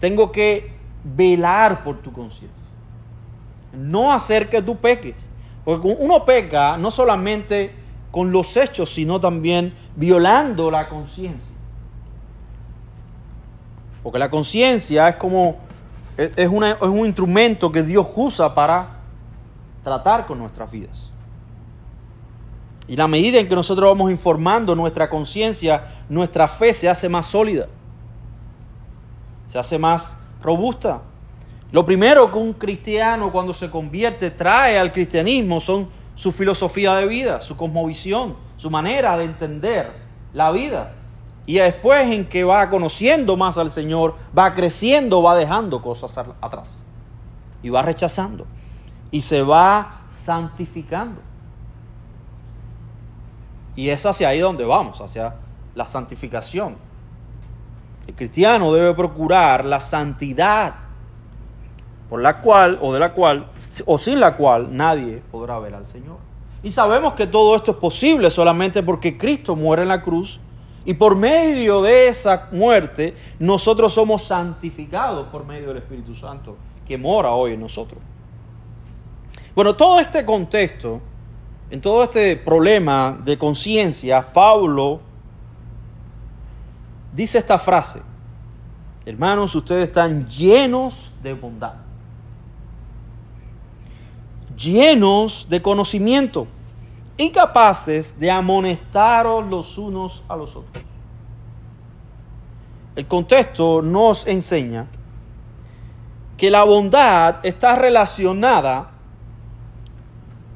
tengo 0.00 0.32
que 0.32 0.72
velar 1.04 1.84
por 1.84 1.98
tu 1.98 2.12
conciencia. 2.12 2.68
No 3.72 4.12
hacer 4.12 4.48
que 4.48 4.60
tú 4.60 4.76
peques. 4.76 5.30
Porque 5.64 5.86
uno 5.86 6.24
peca 6.24 6.76
no 6.76 6.90
solamente 6.90 7.78
con 8.10 8.32
los 8.32 8.56
hechos, 8.56 8.90
sino 8.90 9.20
también 9.20 9.74
violando 9.96 10.70
la 10.70 10.88
conciencia. 10.88 11.54
Porque 14.02 14.18
la 14.18 14.30
conciencia 14.30 15.08
es 15.08 15.16
como, 15.16 15.58
es, 16.16 16.30
es 16.36 16.48
un 16.48 17.06
instrumento 17.06 17.70
que 17.70 17.82
Dios 17.82 18.06
usa 18.16 18.54
para 18.54 19.00
tratar 19.82 20.26
con 20.26 20.38
nuestras 20.38 20.70
vidas. 20.70 21.10
Y 22.90 22.96
la 22.96 23.06
medida 23.06 23.38
en 23.38 23.48
que 23.48 23.54
nosotros 23.54 23.88
vamos 23.88 24.10
informando 24.10 24.74
nuestra 24.74 25.08
conciencia, 25.08 26.02
nuestra 26.08 26.48
fe 26.48 26.72
se 26.72 26.88
hace 26.88 27.08
más 27.08 27.26
sólida, 27.26 27.68
se 29.46 29.58
hace 29.60 29.78
más 29.78 30.16
robusta. 30.42 31.02
Lo 31.70 31.86
primero 31.86 32.32
que 32.32 32.38
un 32.38 32.52
cristiano 32.52 33.30
cuando 33.30 33.54
se 33.54 33.70
convierte 33.70 34.32
trae 34.32 34.76
al 34.76 34.90
cristianismo 34.90 35.60
son 35.60 35.88
su 36.20 36.32
filosofía 36.32 36.96
de 36.96 37.06
vida, 37.06 37.40
su 37.40 37.56
cosmovisión, 37.56 38.36
su 38.58 38.70
manera 38.70 39.16
de 39.16 39.24
entender 39.24 39.90
la 40.34 40.50
vida. 40.50 40.92
Y 41.46 41.54
después 41.54 42.10
en 42.10 42.28
que 42.28 42.44
va 42.44 42.68
conociendo 42.68 43.38
más 43.38 43.56
al 43.56 43.70
Señor, 43.70 44.16
va 44.38 44.52
creciendo, 44.52 45.22
va 45.22 45.34
dejando 45.34 45.80
cosas 45.80 46.18
atrás. 46.42 46.82
Y 47.62 47.70
va 47.70 47.80
rechazando. 47.80 48.46
Y 49.10 49.22
se 49.22 49.40
va 49.40 50.02
santificando. 50.10 51.22
Y 53.74 53.88
es 53.88 54.04
hacia 54.04 54.28
ahí 54.28 54.40
donde 54.40 54.66
vamos, 54.66 55.00
hacia 55.00 55.36
la 55.74 55.86
santificación. 55.86 56.76
El 58.06 58.14
cristiano 58.14 58.74
debe 58.74 58.92
procurar 58.92 59.64
la 59.64 59.80
santidad 59.80 60.74
por 62.10 62.20
la 62.20 62.42
cual 62.42 62.78
o 62.82 62.92
de 62.92 63.00
la 63.00 63.14
cual 63.14 63.46
o 63.86 63.98
sin 63.98 64.20
la 64.20 64.36
cual 64.36 64.68
nadie 64.76 65.22
podrá 65.30 65.58
ver 65.58 65.74
al 65.74 65.86
Señor. 65.86 66.16
Y 66.62 66.70
sabemos 66.70 67.14
que 67.14 67.26
todo 67.26 67.56
esto 67.56 67.72
es 67.72 67.76
posible 67.78 68.30
solamente 68.30 68.82
porque 68.82 69.16
Cristo 69.16 69.56
muere 69.56 69.82
en 69.82 69.88
la 69.88 70.02
cruz 70.02 70.40
y 70.84 70.94
por 70.94 71.16
medio 71.16 71.82
de 71.82 72.08
esa 72.08 72.48
muerte 72.52 73.14
nosotros 73.38 73.92
somos 73.92 74.22
santificados 74.22 75.28
por 75.28 75.46
medio 75.46 75.68
del 75.68 75.78
Espíritu 75.78 76.14
Santo 76.14 76.56
que 76.86 76.98
mora 76.98 77.30
hoy 77.30 77.54
en 77.54 77.60
nosotros. 77.60 78.00
Bueno, 79.54 79.74
todo 79.74 79.98
este 79.98 80.24
contexto 80.24 81.00
en 81.70 81.80
todo 81.80 82.02
este 82.02 82.36
problema 82.36 83.16
de 83.24 83.38
conciencia, 83.38 84.32
Pablo 84.32 85.00
dice 87.14 87.38
esta 87.38 87.60
frase, 87.60 88.02
hermanos, 89.06 89.54
ustedes 89.54 89.84
están 89.84 90.26
llenos 90.26 91.12
de 91.22 91.34
bondad, 91.34 91.74
llenos 94.60 95.48
de 95.48 95.62
conocimiento 95.62 96.46
y 97.16 97.30
capaces 97.30 98.18
de 98.18 98.30
amonestaros 98.30 99.46
los 99.46 99.78
unos 99.78 100.24
a 100.28 100.36
los 100.36 100.56
otros. 100.56 100.84
El 102.96 103.06
contexto 103.06 103.82
nos 103.82 104.26
enseña 104.26 104.86
que 106.36 106.50
la 106.50 106.64
bondad 106.64 107.44
está 107.44 107.76
relacionada 107.76 108.90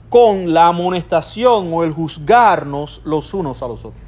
con 0.09 0.53
la 0.53 0.69
amonestación 0.69 1.73
o 1.73 1.85
el 1.85 1.93
juzgarnos 1.93 3.03
los 3.05 3.35
unos 3.35 3.63
a 3.63 3.69
los 3.69 3.81
otros. 3.81 4.03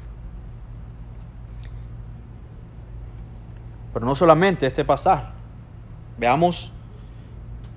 Pero 3.93 4.05
no 4.05 4.15
solamente 4.15 4.65
este 4.65 4.85
pasaje. 4.85 5.25
Veamos 6.17 6.71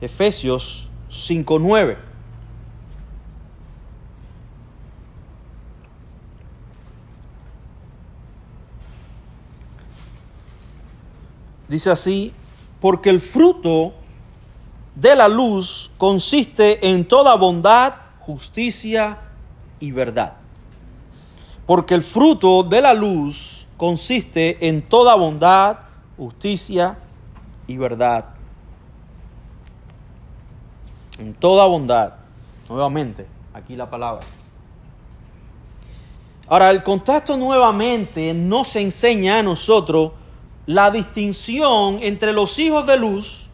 Efesios 0.01 0.91
5.9. 1.11 2.10
Dice 11.71 11.89
así 11.93 12.33
porque 12.81 13.11
el 13.11 13.21
fruto 13.21 13.93
de 14.97 15.15
la 15.15 15.29
luz 15.29 15.93
consiste 15.99 16.91
en 16.91 17.07
toda 17.07 17.37
bondad, 17.37 17.95
justicia 18.19 19.19
y 19.79 19.93
verdad. 19.93 20.37
Porque 21.67 21.95
el 21.95 22.03
fruto 22.03 22.65
de 22.65 22.81
la 22.81 22.93
luz 22.93 23.69
consiste 23.77 24.67
en 24.67 24.83
toda 24.83 25.15
bondad, 25.15 25.79
justicia 26.17 26.99
y 27.69 27.77
verdad. 27.77 28.25
En 31.21 31.35
toda 31.35 31.67
bondad. 31.67 32.15
Nuevamente, 32.69 33.29
aquí 33.55 33.77
la 33.77 33.89
palabra. 33.89 34.27
Ahora, 36.49 36.73
el 36.73 36.83
contacto 36.83 37.37
nuevamente 37.37 38.35
nos 38.35 38.75
enseña 38.75 39.39
a 39.39 39.43
nosotros 39.45 40.13
la 40.71 40.93
distinción 40.93 41.99
entre 42.01 42.33
los 42.33 42.57
hijos 42.61 42.87
de 42.87 42.97
luz 42.97 43.49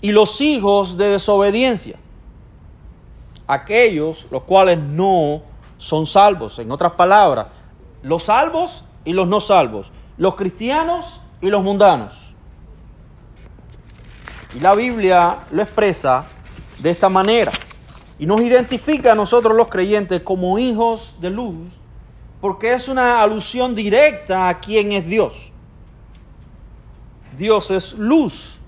y 0.00 0.10
los 0.10 0.40
hijos 0.40 0.96
de 0.96 1.10
desobediencia. 1.10 2.00
Aquellos 3.46 4.26
los 4.32 4.42
cuales 4.42 4.80
no 4.80 5.42
son 5.78 6.04
salvos. 6.04 6.58
En 6.58 6.72
otras 6.72 6.94
palabras, 6.94 7.46
los 8.02 8.24
salvos 8.24 8.84
y 9.04 9.12
los 9.12 9.28
no 9.28 9.38
salvos. 9.38 9.92
Los 10.16 10.34
cristianos 10.34 11.20
y 11.40 11.48
los 11.48 11.62
mundanos. 11.62 12.34
Y 14.56 14.58
la 14.58 14.74
Biblia 14.74 15.42
lo 15.52 15.62
expresa 15.62 16.24
de 16.80 16.90
esta 16.90 17.08
manera. 17.08 17.52
Y 18.18 18.26
nos 18.26 18.40
identifica 18.40 19.12
a 19.12 19.14
nosotros 19.14 19.56
los 19.56 19.68
creyentes 19.68 20.22
como 20.22 20.58
hijos 20.58 21.18
de 21.20 21.30
luz, 21.30 21.70
porque 22.40 22.72
es 22.72 22.88
una 22.88 23.22
alusión 23.22 23.76
directa 23.76 24.48
a 24.48 24.58
quién 24.58 24.90
es 24.90 25.06
Dios. 25.06 25.51
Dios 27.36 27.70
es 27.70 27.94
luz. 27.94 28.58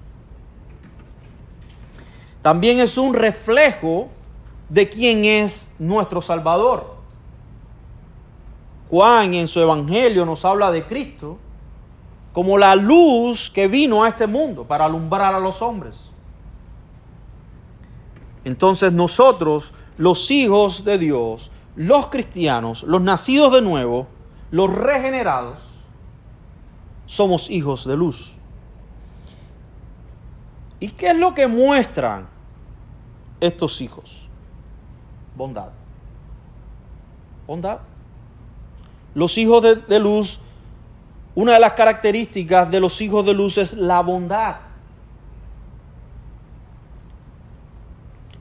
También 2.43 2.79
es 2.79 2.99
un 2.99 3.15
reflejo 3.15 4.09
de 4.69 4.89
quién 4.89 5.25
es 5.25 5.71
nuestro 5.79 6.21
Salvador. 6.21 6.95
Juan 8.91 9.35
en 9.35 9.49
su 9.49 9.61
Evangelio 9.61 10.25
nos 10.27 10.45
habla 10.45 10.71
de 10.71 10.87
Cristo 10.87 11.39
como 12.33 12.59
la 12.59 12.75
luz 12.75 13.51
que 13.51 13.69
vino 13.69 14.05
a 14.05 14.09
este 14.09 14.27
mundo 14.27 14.65
para 14.65 14.85
alumbrar 14.85 15.35
a 15.35 15.41
los 15.41 15.63
hombres. 15.63 15.97
Entonces 18.45 18.93
nosotros, 18.93 19.73
los 19.97 20.31
hijos 20.31 20.85
de 20.85 20.99
Dios, 20.99 21.51
los 21.77 22.09
cristianos, 22.09 22.83
los 22.83 23.01
nacidos 23.01 23.53
de 23.53 23.63
nuevo, 23.63 24.07
los 24.51 24.73
regenerados, 24.73 25.59
somos 27.07 27.51
hijos 27.51 27.87
de 27.87 27.97
luz. 27.97 28.37
¿Y 30.85 30.89
qué 30.89 31.13
es 31.13 31.17
lo 31.17 31.33
que 31.33 31.47
muestran 31.47 32.29
estos 33.41 33.81
hijos? 33.81 34.29
Bondad. 35.35 35.71
Bondad. 37.47 37.79
Los 39.15 39.39
hijos 39.39 39.63
de, 39.89 39.99
luz, 39.99 40.41
una 41.35 41.55
de 41.55 41.61
las 41.61 41.73
características 41.73 42.71
de 42.71 42.81
los 42.81 43.01
hijos 43.01 43.25
de 43.25 43.33
luz 43.33 43.57
es 43.57 43.73
la 43.73 44.01
bondad. 44.01 44.57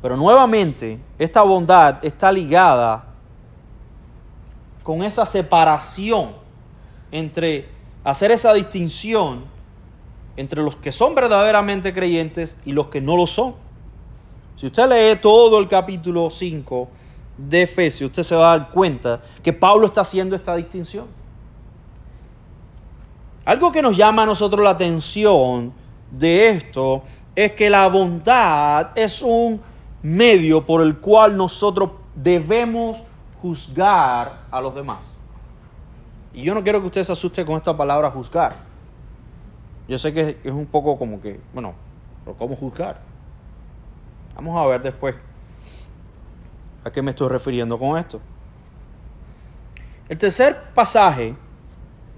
Pero 0.02 0.18
nuevamente, 0.18 1.00
esta 1.18 1.44
bondad 1.44 2.04
está 2.04 2.30
ligada 2.30 3.06
con 4.84 5.02
esa 5.02 5.26
separación 5.26 6.34
entre 7.10 7.70
hacer 8.04 8.32
esa 8.32 8.52
distinción 8.52 9.53
entre 10.38 10.62
los 10.62 10.76
que 10.76 10.92
son 10.92 11.16
verdaderamente 11.16 11.94
creyentes 11.94 12.60
y 12.66 12.72
los 12.72 12.88
que 12.88 13.02
no 13.02 13.16
lo 13.16 13.28
son. 13.28 13.56
Si 14.56 14.68
usted 14.68 14.88
lee 14.88 15.20
todo 15.22 15.60
el 15.60 15.68
capítulo 15.68 16.30
5 16.30 16.88
de 17.38 17.64
Efesios, 17.64 18.10
usted 18.10 18.24
se 18.24 18.36
va 18.36 18.54
a 18.54 18.58
dar 18.58 18.70
cuenta 18.70 19.22
que 19.42 19.54
Pablo 19.54 19.88
está 19.88 20.02
haciendo 20.02 20.36
esta 20.36 20.56
distinción. 20.56 21.08
Algo 23.46 23.72
que 23.72 23.82
nos 23.82 23.98
llama 23.98 24.24
a 24.24 24.26
nosotros 24.26 24.64
la 24.64 24.70
atención 24.72 25.74
de 26.12 26.50
esto 26.50 27.04
es 27.36 27.52
que 27.54 27.70
la 27.70 27.88
bondad 27.88 28.92
es 28.96 29.22
un 29.22 29.60
medio 30.02 30.66
por 30.66 30.82
el 30.82 30.98
cual 30.98 31.36
nosotros 31.36 31.92
debemos 32.16 32.98
juzgar 33.42 34.44
a 34.50 34.62
los 34.62 34.74
demás. 34.76 35.06
Y 36.34 36.44
yo 36.44 36.54
no 36.54 36.64
quiero 36.64 36.80
que 36.80 36.88
usted 36.88 37.04
se 37.04 37.12
asuste 37.12 37.46
con 37.46 37.56
esta 37.56 37.76
palabra 37.76 38.10
juzgar. 38.12 38.73
Yo 39.88 39.98
sé 39.98 40.14
que 40.14 40.38
es 40.44 40.52
un 40.52 40.66
poco 40.66 40.98
como 40.98 41.22
que, 41.22 41.40
bueno, 41.54 41.74
pero 42.24 42.38
¿cómo 42.38 42.56
juzgar? 42.56 43.02
Vamos 44.36 44.58
a 44.58 44.66
ver 44.68 44.82
después 44.82 45.16
a 46.84 46.92
qué 46.92 47.02
me 47.02 47.12
estoy 47.12 47.30
refiriendo 47.30 47.78
con 47.78 47.98
esto. 47.98 48.20
El 50.10 50.18
tercer 50.18 50.72
pasaje 50.74 51.36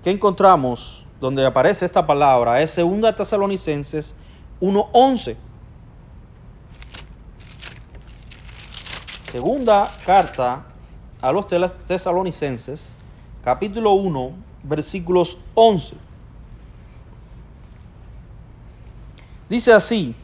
que 0.03 0.11
encontramos 0.11 1.05
donde 1.19 1.45
aparece 1.45 1.85
esta 1.85 2.05
palabra 2.05 2.61
es 2.61 2.75
2 2.75 3.15
Tesalonicenses 3.15 4.15
1.11. 4.61 5.35
Segunda 9.31 9.91
carta 10.05 10.63
a 11.21 11.31
los 11.31 11.47
tesalonicenses, 11.87 12.95
capítulo 13.43 13.93
1, 13.93 14.31
versículos 14.63 15.39
11. 15.55 16.04
Dice 19.47 19.73
así, 19.73 20.15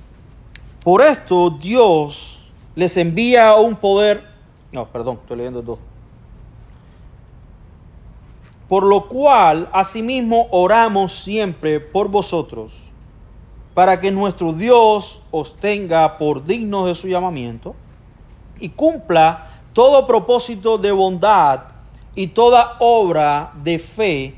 por 0.83 1.01
esto 1.01 1.51
Dios 1.51 2.41
les 2.75 2.97
envía 2.97 3.53
un 3.55 3.75
poder, 3.75 4.23
no, 4.71 4.87
perdón, 4.87 5.19
estoy 5.21 5.37
leyendo 5.37 5.61
dos. 5.61 5.79
Por 8.67 8.83
lo 8.83 9.07
cual, 9.07 9.69
asimismo, 9.73 10.47
oramos 10.49 11.11
siempre 11.13 11.79
por 11.79 12.07
vosotros, 12.07 12.73
para 13.73 13.99
que 13.99 14.11
nuestro 14.11 14.53
Dios 14.53 15.21
os 15.29 15.55
tenga 15.55 16.17
por 16.17 16.43
dignos 16.43 16.87
de 16.87 16.95
su 16.95 17.07
llamamiento 17.07 17.75
y 18.59 18.69
cumpla 18.69 19.49
todo 19.73 20.07
propósito 20.07 20.77
de 20.77 20.91
bondad 20.91 21.61
y 22.15 22.27
toda 22.27 22.77
obra 22.79 23.51
de 23.61 23.77
fe 23.77 24.35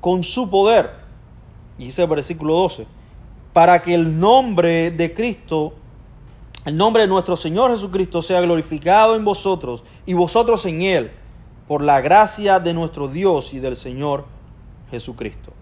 con 0.00 0.22
su 0.22 0.48
poder. 0.48 0.90
Y 1.78 1.86
dice 1.86 2.02
el 2.02 2.08
versículo 2.08 2.54
12, 2.54 2.86
para 3.52 3.82
que 3.82 3.94
el 3.94 4.18
nombre 4.18 4.90
de 4.90 5.14
Cristo, 5.14 5.74
el 6.64 6.76
nombre 6.76 7.02
de 7.02 7.08
nuestro 7.08 7.36
Señor 7.36 7.70
Jesucristo 7.70 8.22
sea 8.22 8.40
glorificado 8.40 9.16
en 9.16 9.24
vosotros 9.24 9.82
y 10.06 10.14
vosotros 10.14 10.64
en 10.66 10.82
Él, 10.82 11.10
por 11.66 11.82
la 11.82 12.00
gracia 12.00 12.58
de 12.58 12.74
nuestro 12.74 13.08
Dios 13.08 13.54
y 13.54 13.60
del 13.60 13.76
Señor 13.76 14.24
Jesucristo. 14.90 15.52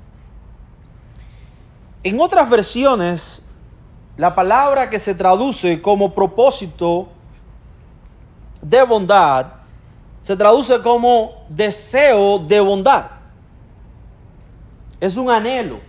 En 2.02 2.20
otras 2.20 2.48
versiones, 2.48 3.44
la 4.16 4.34
palabra 4.34 4.88
que 4.88 4.98
se 4.98 5.14
traduce 5.14 5.82
como 5.82 6.14
propósito 6.14 7.08
de 8.62 8.82
bondad 8.82 9.58
se 10.22 10.36
traduce 10.36 10.80
como 10.82 11.46
deseo 11.48 12.38
de 12.38 12.60
bondad. 12.60 13.06
Es 15.00 15.16
un 15.16 15.30
anhelo. 15.30 15.80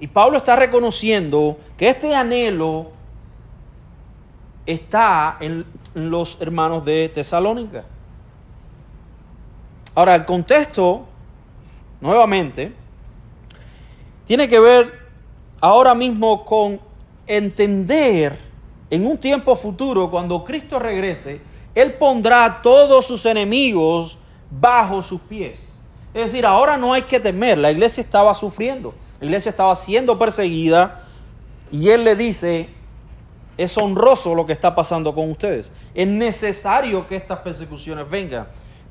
Y 0.00 0.06
Pablo 0.06 0.38
está 0.38 0.56
reconociendo 0.56 1.58
que 1.76 1.90
este 1.90 2.14
anhelo 2.14 2.88
está 4.66 5.36
en 5.40 5.66
los 5.94 6.40
hermanos 6.40 6.84
de 6.84 7.10
Tesalónica. 7.10 7.84
Ahora, 9.94 10.14
el 10.14 10.24
contexto, 10.24 11.06
nuevamente, 12.00 12.72
tiene 14.24 14.48
que 14.48 14.58
ver 14.58 14.98
ahora 15.60 15.94
mismo 15.94 16.44
con 16.44 16.80
entender 17.26 18.38
en 18.88 19.06
un 19.06 19.18
tiempo 19.18 19.54
futuro, 19.54 20.10
cuando 20.10 20.44
Cristo 20.44 20.78
regrese, 20.78 21.40
él 21.74 21.94
pondrá 21.94 22.44
a 22.44 22.62
todos 22.62 23.06
sus 23.06 23.24
enemigos 23.26 24.18
bajo 24.50 25.02
sus 25.02 25.20
pies. 25.20 25.58
Es 26.12 26.32
decir, 26.32 26.44
ahora 26.44 26.76
no 26.76 26.92
hay 26.92 27.02
que 27.02 27.20
temer, 27.20 27.58
la 27.58 27.70
iglesia 27.70 28.02
estaba 28.02 28.34
sufriendo, 28.34 28.94
la 29.20 29.26
iglesia 29.26 29.50
estaba 29.50 29.74
siendo 29.74 30.18
perseguida 30.18 31.02
y 31.70 31.90
Él 31.90 32.04
le 32.04 32.16
dice, 32.16 32.70
es 33.56 33.76
honroso 33.76 34.34
lo 34.34 34.46
que 34.46 34.54
está 34.54 34.74
pasando 34.74 35.14
con 35.14 35.30
ustedes, 35.30 35.72
es 35.94 36.08
necesario 36.08 37.06
que 37.06 37.16
estas 37.16 37.40
persecuciones 37.40 38.08
vengan, 38.08 38.46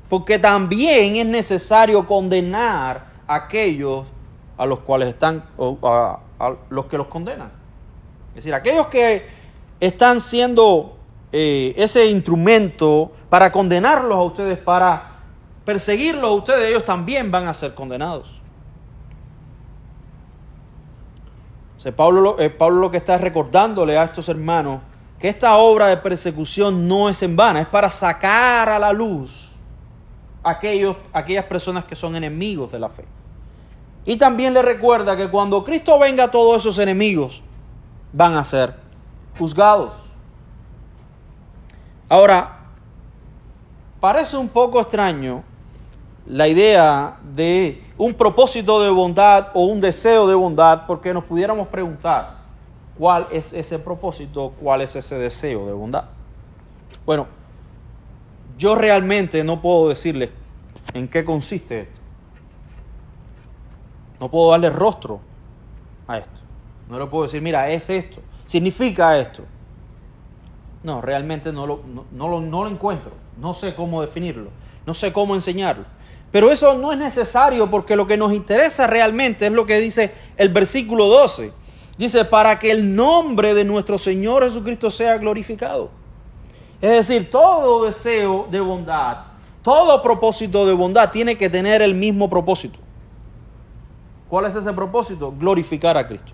porque 0.08 0.38
también 0.38 1.16
es 1.16 1.26
necesario 1.26 2.06
condenar 2.06 3.06
a 3.26 3.34
aquellos 3.34 4.06
a 4.56 4.66
los 4.66 4.80
cuales 4.80 5.08
están, 5.08 5.42
a, 5.82 6.20
los 6.68 6.86
que 6.86 6.96
los 6.96 7.06
condenan. 7.08 7.50
Es 8.30 8.36
decir, 8.36 8.54
aquellos 8.54 8.86
que 8.86 9.26
están 9.80 10.20
siendo 10.20 10.96
eh, 11.32 11.74
ese 11.76 12.06
instrumento 12.06 13.10
para 13.28 13.50
condenarlos 13.50 14.18
a 14.18 14.22
ustedes, 14.22 14.58
para 14.58 15.12
perseguirlos 15.64 16.30
a 16.30 16.34
ustedes, 16.34 16.68
ellos 16.68 16.84
también 16.84 17.30
van 17.30 17.46
a 17.46 17.54
ser 17.54 17.74
condenados. 17.74 18.39
Pablo, 21.96 22.36
eh, 22.38 22.50
Pablo 22.50 22.80
lo 22.80 22.90
que 22.90 22.98
está 22.98 23.16
recordándole 23.16 23.96
a 23.96 24.04
estos 24.04 24.28
hermanos 24.28 24.80
que 25.18 25.28
esta 25.28 25.56
obra 25.56 25.86
de 25.86 25.96
persecución 25.98 26.88
no 26.88 27.08
es 27.08 27.22
en 27.22 27.36
vano, 27.36 27.58
es 27.58 27.66
para 27.66 27.90
sacar 27.90 28.68
a 28.68 28.78
la 28.78 28.92
luz 28.92 29.54
aquellos, 30.42 30.96
aquellas 31.12 31.44
personas 31.44 31.84
que 31.84 31.94
son 31.94 32.16
enemigos 32.16 32.72
de 32.72 32.78
la 32.78 32.88
fe. 32.88 33.04
Y 34.04 34.16
también 34.16 34.54
le 34.54 34.62
recuerda 34.62 35.16
que 35.16 35.28
cuando 35.28 35.62
Cristo 35.62 35.98
venga, 35.98 36.30
todos 36.30 36.62
esos 36.62 36.78
enemigos 36.78 37.42
van 38.12 38.34
a 38.34 38.44
ser 38.44 38.74
juzgados. 39.38 39.92
Ahora, 42.08 42.60
parece 44.00 44.36
un 44.36 44.48
poco 44.48 44.80
extraño 44.80 45.44
la 46.26 46.48
idea 46.48 47.18
de 47.34 47.82
un 48.00 48.14
propósito 48.14 48.82
de 48.82 48.88
bondad 48.88 49.48
o 49.52 49.64
un 49.64 49.78
deseo 49.78 50.26
de 50.26 50.34
bondad, 50.34 50.86
porque 50.86 51.12
nos 51.12 51.22
pudiéramos 51.24 51.68
preguntar 51.68 52.38
cuál 52.96 53.26
es 53.30 53.52
ese 53.52 53.78
propósito, 53.78 54.54
cuál 54.58 54.80
es 54.80 54.96
ese 54.96 55.18
deseo 55.18 55.66
de 55.66 55.74
bondad. 55.74 56.04
Bueno, 57.04 57.26
yo 58.56 58.74
realmente 58.74 59.44
no 59.44 59.60
puedo 59.60 59.90
decirles 59.90 60.30
en 60.94 61.08
qué 61.08 61.26
consiste 61.26 61.80
esto. 61.80 62.00
No 64.18 64.30
puedo 64.30 64.50
darle 64.52 64.70
rostro 64.70 65.20
a 66.08 66.16
esto. 66.16 66.40
No 66.88 66.98
le 66.98 67.04
puedo 67.04 67.24
decir, 67.24 67.42
mira, 67.42 67.68
es 67.68 67.90
esto, 67.90 68.22
significa 68.46 69.18
esto. 69.18 69.42
No, 70.82 71.02
realmente 71.02 71.52
no 71.52 71.66
lo, 71.66 71.82
no, 72.12 72.28
lo, 72.28 72.66
encuentro. 72.66 73.12
No 73.38 73.52
sé 73.52 73.74
cómo 73.74 74.00
definirlo. 74.00 74.48
No 74.86 74.94
sé 74.94 75.12
cómo 75.12 75.34
enseñarlo. 75.34 75.84
Pero 76.30 76.52
eso 76.52 76.74
no 76.74 76.92
es 76.92 76.98
necesario 76.98 77.68
porque 77.70 77.96
lo 77.96 78.06
que 78.06 78.16
nos 78.16 78.32
interesa 78.32 78.86
realmente 78.86 79.46
es 79.46 79.52
lo 79.52 79.66
que 79.66 79.80
dice 79.80 80.12
el 80.36 80.50
versículo 80.50 81.06
12. 81.06 81.52
Dice, 81.98 82.24
para 82.24 82.58
que 82.58 82.70
el 82.70 82.94
nombre 82.94 83.52
de 83.52 83.64
nuestro 83.64 83.98
Señor 83.98 84.44
Jesucristo 84.44 84.90
sea 84.90 85.18
glorificado. 85.18 85.90
Es 86.80 87.08
decir, 87.08 87.30
todo 87.30 87.84
deseo 87.84 88.46
de 88.50 88.60
bondad, 88.60 89.18
todo 89.62 90.02
propósito 90.02 90.64
de 90.66 90.72
bondad 90.72 91.10
tiene 91.10 91.36
que 91.36 91.50
tener 91.50 91.82
el 91.82 91.94
mismo 91.94 92.30
propósito. 92.30 92.78
¿Cuál 94.30 94.46
es 94.46 94.54
ese 94.54 94.72
propósito? 94.72 95.34
Glorificar 95.36 95.98
a 95.98 96.06
Cristo. 96.06 96.32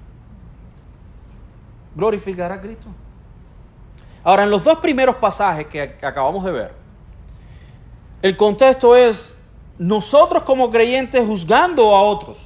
Glorificar 1.97 2.53
a 2.53 2.61
Cristo. 2.61 2.89
Ahora, 4.23 4.45
en 4.45 4.51
los 4.51 4.63
dos 4.63 4.79
primeros 4.79 5.17
pasajes 5.17 5.67
que 5.67 5.81
acabamos 6.03 6.45
de 6.45 6.53
ver, 6.53 6.75
el 8.23 8.37
contexto 8.37 8.95
es 8.95 9.36
nosotros 9.79 10.43
como 10.43 10.71
creyentes 10.71 11.27
juzgando 11.27 11.95
a 11.95 12.03
otros. 12.03 12.39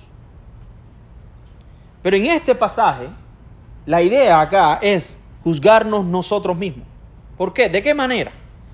Pero 2.03 2.17
en 2.17 2.27
este 2.27 2.55
pasaje, 2.55 3.09
la 3.87 4.03
idea 4.03 4.41
acá 4.41 4.79
es 4.81 5.19
juzgarnos 5.43 6.05
nosotros 6.05 6.57
mismos. 6.57 6.87
¿Por 7.37 7.53
qué? 7.53 7.69
¿De 7.69 7.83
qué 7.83 7.95
manera? 7.95 8.33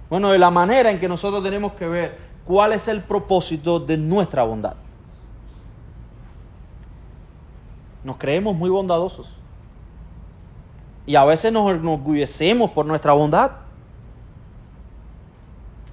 Bueno, 0.08 0.30
de 0.30 0.38
la 0.38 0.50
manera 0.50 0.90
en 0.90 1.00
que 1.00 1.08
nosotros 1.08 1.42
tenemos 1.42 1.72
que 1.72 1.86
ver 1.86 2.18
cuál 2.44 2.72
es 2.72 2.88
el 2.88 3.02
propósito 3.02 3.80
de 3.80 3.96
nuestra 3.96 4.44
bondad. 4.44 4.76
Nos 8.04 8.16
creemos 8.16 8.56
muy 8.56 8.70
bondadosos. 8.70 9.34
Y 11.06 11.16
a 11.16 11.24
veces 11.24 11.52
nos 11.52 11.72
enorgullecemos 11.72 12.70
por 12.70 12.86
nuestra 12.86 13.12
bondad. 13.12 13.50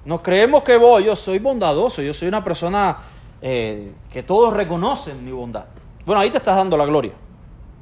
Nos 0.04 0.20
creemos 0.20 0.62
que 0.62 0.76
voy, 0.76 1.04
yo 1.04 1.16
soy 1.16 1.38
bondadoso, 1.38 2.02
yo 2.02 2.12
soy 2.12 2.28
una 2.28 2.44
persona 2.44 2.98
eh, 3.40 3.92
que 4.12 4.22
todos 4.22 4.52
reconocen 4.52 5.24
mi 5.24 5.32
bondad. 5.32 5.64
Bueno, 6.04 6.20
ahí 6.20 6.30
te 6.30 6.36
estás 6.36 6.56
dando 6.56 6.76
la 6.76 6.84
gloria. 6.84 7.12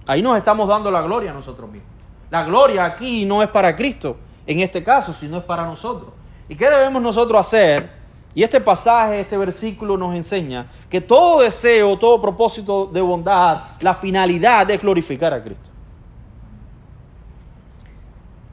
Ahí 0.07 0.23
nos 0.23 0.37
estamos 0.37 0.69
dando 0.69 0.91
la 0.91 1.03
gloria 1.03 1.31
a 1.31 1.35
nosotros 1.35 1.71
mismos. 1.71 1.91
La 2.31 2.45
gloria 2.45 2.85
aquí 2.85 3.25
no 3.25 3.43
es 3.43 3.49
para 3.49 3.75
Cristo, 3.75 4.17
en 4.47 4.61
este 4.61 4.83
caso, 4.83 5.13
sino 5.13 5.39
es 5.39 5.45
para 5.45 5.65
nosotros. 5.65 6.11
¿Y 6.49 6.57
qué 6.57 6.71
debemos 6.71 7.03
nosotros 7.03 7.41
hacer? 7.41 7.91
Y 8.35 8.43
este 8.43 8.61
pasaje, 8.61 9.21
este 9.21 9.37
versículo 9.37 9.97
nos 9.97 10.15
enseña 10.15 10.67
que 10.89 11.01
todo 11.01 11.43
deseo, 11.43 11.99
todo 11.99 12.21
propósito 12.23 12.87
de 12.87 13.01
bondad, 13.01 13.63
la 13.81 13.95
finalidad 13.95 14.71
es 14.71 14.81
glorificar 14.81 15.35
a 15.35 15.43
Cristo. 15.43 15.72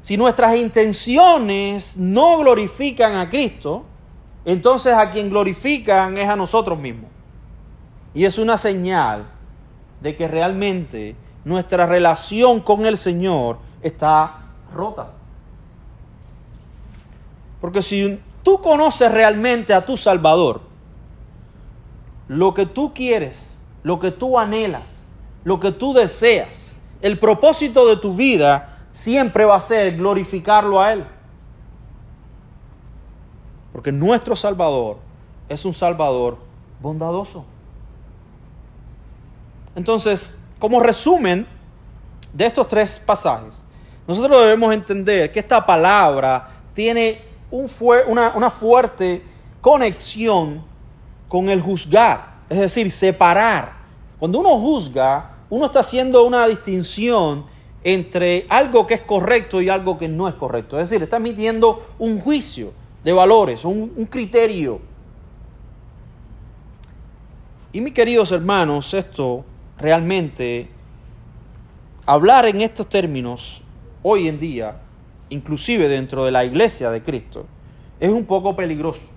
Si 0.10 0.18
nuestras 0.18 0.56
intenciones 0.56 1.96
no 1.96 2.40
glorifican 2.40 3.14
a 3.18 3.30
Cristo, 3.30 3.84
entonces 4.44 4.92
a 4.92 5.12
quien 5.12 5.30
glorifican 5.30 6.18
es 6.18 6.28
a 6.28 6.36
nosotros 6.36 6.80
mismos. 6.80 7.12
Y 8.16 8.26
es 8.26 8.40
una 8.40 8.58
señal 8.58 9.30
de 10.02 10.16
que 10.16 10.28
realmente 10.28 11.16
nuestra 11.46 11.86
relación 11.86 12.60
con 12.60 12.88
el 12.88 12.98
Señor 12.98 13.60
está 13.84 14.48
rota. 14.74 15.12
Porque 17.62 17.84
si 17.84 18.20
tú 18.42 18.62
conoces 18.62 19.12
realmente 19.12 19.76
a 19.76 19.86
tu 19.86 19.96
Salvador, 19.96 20.62
lo 22.28 22.56
que 22.56 22.66
tú 22.66 22.96
quieres, 22.96 23.62
lo 23.84 24.00
que 24.00 24.10
tú 24.10 24.40
anhelas, 24.40 25.06
lo 25.44 25.60
que 25.60 25.72
tú 25.72 25.94
deseas, 25.94 26.78
el 27.04 27.20
propósito 27.20 27.88
de 27.88 27.98
tu 27.98 28.14
vida 28.14 28.79
siempre 28.92 29.46
va 29.46 29.56
a 29.56 29.60
ser 29.60 29.96
glorificarlo 29.96 30.82
a 30.82 30.94
Él. 30.94 31.06
Porque 33.72 33.92
nuestro 33.92 34.36
Salvador 34.36 34.98
es 35.48 35.64
un 35.66 35.74
Salvador 35.74 36.38
bondadoso. 36.80 37.46
Entonces, 39.76 40.40
como 40.60 40.80
resumen 40.80 41.48
de 42.34 42.46
estos 42.46 42.68
tres 42.68 43.00
pasajes, 43.00 43.64
nosotros 44.08 44.42
debemos 44.42 44.74
entender 44.74 45.32
que 45.32 45.40
esta 45.40 45.66
palabra 45.66 46.50
tiene 46.74 47.22
una, 47.52 48.34
una 48.36 48.50
fuerte 48.50 49.24
conexión 49.62 50.64
con 51.28 51.50
el 51.50 51.62
juzgar, 51.62 52.40
es 52.50 52.60
decir, 52.60 52.90
separar. 52.92 53.74
Cuando 54.18 54.40
uno 54.40 54.58
juzga, 54.60 55.38
uno 55.50 55.68
está 55.68 55.80
haciendo 55.80 56.24
una 56.24 56.48
distinción 56.48 57.46
entre 57.84 58.46
algo 58.50 58.86
que 58.86 58.96
es 58.96 59.02
correcto 59.02 59.62
y 59.62 59.70
algo 59.70 59.98
que 59.98 60.08
no 60.08 60.28
es 60.28 60.36
correcto. 60.36 60.80
Es 60.80 60.90
decir, 60.90 61.04
está 61.04 61.18
emitiendo 61.18 61.94
un 62.00 62.20
juicio 62.20 62.74
de 63.04 63.14
valores, 63.14 63.66
un, 63.66 63.94
un 63.96 64.06
criterio. 64.06 64.82
Y 67.72 67.82
mis 67.82 67.94
queridos 67.94 68.32
hermanos, 68.32 68.94
esto 68.94 69.46
realmente, 69.78 70.68
hablar 72.06 72.46
en 72.46 72.62
estos 72.62 72.88
términos 72.90 73.62
hoy 74.04 74.28
en 74.28 74.40
día, 74.40 74.82
inclusive 75.30 75.88
dentro 75.88 76.26
de 76.26 76.32
la 76.32 76.44
iglesia 76.44 76.90
de 76.92 77.02
Cristo, 77.02 77.46
es 78.00 78.12
un 78.12 78.26
poco 78.26 78.56
peligroso. 78.56 79.08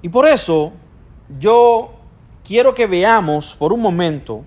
Y 0.00 0.08
por 0.08 0.26
eso 0.26 0.72
yo 1.38 1.92
quiero 2.44 2.74
que 2.74 2.86
veamos 2.86 3.54
por 3.56 3.72
un 3.72 3.82
momento 3.82 4.44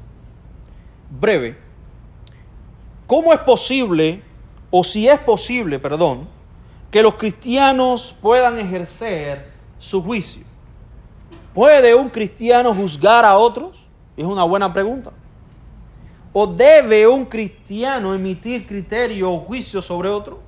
breve, 1.11 1.57
¿cómo 3.05 3.33
es 3.33 3.39
posible, 3.39 4.23
o 4.69 4.83
si 4.83 5.07
es 5.07 5.19
posible, 5.19 5.77
perdón, 5.77 6.27
que 6.89 7.03
los 7.03 7.15
cristianos 7.15 8.15
puedan 8.21 8.57
ejercer 8.57 9.51
su 9.79 10.01
juicio? 10.01 10.43
¿Puede 11.53 11.93
un 11.93 12.09
cristiano 12.09 12.73
juzgar 12.73 13.25
a 13.25 13.37
otros? 13.37 13.85
Es 14.15 14.25
una 14.25 14.43
buena 14.43 14.71
pregunta. 14.71 15.11
¿O 16.33 16.47
debe 16.47 17.07
un 17.07 17.25
cristiano 17.25 18.15
emitir 18.15 18.65
criterio 18.65 19.33
o 19.33 19.39
juicio 19.39 19.81
sobre 19.81 20.07
otro? 20.07 20.39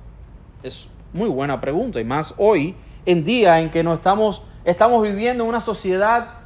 Es 0.62 0.88
muy 1.12 1.28
buena 1.28 1.60
pregunta, 1.60 2.00
y 2.00 2.04
más 2.04 2.34
hoy 2.38 2.74
en 3.04 3.22
día 3.22 3.60
en 3.60 3.70
que 3.70 3.82
no 3.82 3.92
estamos, 3.92 4.42
estamos 4.64 5.02
viviendo 5.02 5.44
en 5.44 5.50
una 5.50 5.60
sociedad 5.60 6.43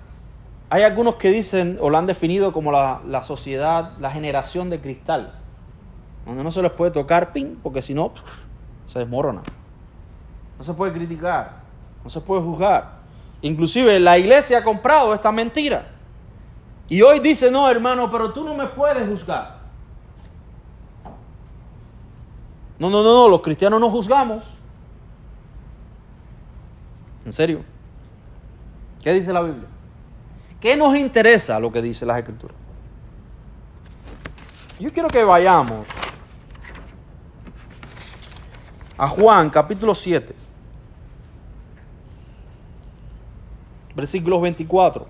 hay 0.71 0.83
algunos 0.83 1.15
que 1.15 1.31
dicen 1.31 1.79
o 1.81 1.89
lo 1.89 1.97
han 1.97 2.07
definido 2.07 2.53
como 2.53 2.71
la, 2.73 3.23
sociedad, 3.23 3.93
la 4.01 4.11
generación 4.11 4.69
de 4.69 4.81
cristal, 4.81 5.33
donde 6.27 6.45
no 6.45 6.51
se 6.51 6.63
les 6.63 6.73
puede 6.73 6.91
tocar 6.91 7.33
ping, 7.33 7.57
porque 7.63 7.81
si 7.81 7.95
no, 7.95 8.13
se 8.87 8.99
desmorona. 8.99 9.43
No 10.59 10.65
se 10.65 10.75
puede 10.75 10.93
criticar, 10.93 11.63
no 12.05 12.11
se 12.11 12.21
puede 12.21 12.43
juzgar. 12.43 12.99
Inclusive 13.41 13.99
la 13.99 14.19
iglesia 14.19 14.59
ha 14.59 14.65
comprado 14.65 15.15
esta 15.15 15.33
mentira. 15.33 15.89
Y 16.89 17.01
hoy 17.03 17.21
dice, 17.21 17.51
no, 17.51 17.71
hermano, 17.71 18.11
pero 18.11 18.33
tú 18.33 18.45
no 18.45 18.55
me 18.55 18.67
puedes 18.67 19.09
juzgar. 19.09 19.59
No, 22.79 22.91
no, 22.91 23.03
no, 23.03 23.13
no, 23.15 23.29
los 23.29 23.41
cristianos 23.41 23.81
no 23.81 23.91
juzgamos. 23.91 24.45
¿En 27.25 27.33
serio? 27.33 27.63
¿Qué 29.03 29.13
dice 29.13 29.33
la 29.33 29.43
Biblia? 29.43 29.69
¿Qué 30.61 30.77
nos 30.77 30.97
interesa 30.97 31.61
lo 31.61 31.71
que 31.71 31.81
dice 31.81 32.05
las 32.05 32.18
escrituras? 32.18 32.57
Yo 34.81 34.92
quiero 34.92 35.09
que 35.09 35.23
vayamos 35.23 35.87
a 38.97 39.09
Juan 39.09 39.51
capítulo 39.51 39.94
7, 39.94 40.35
versículos 43.94 44.42
24. 44.42 45.07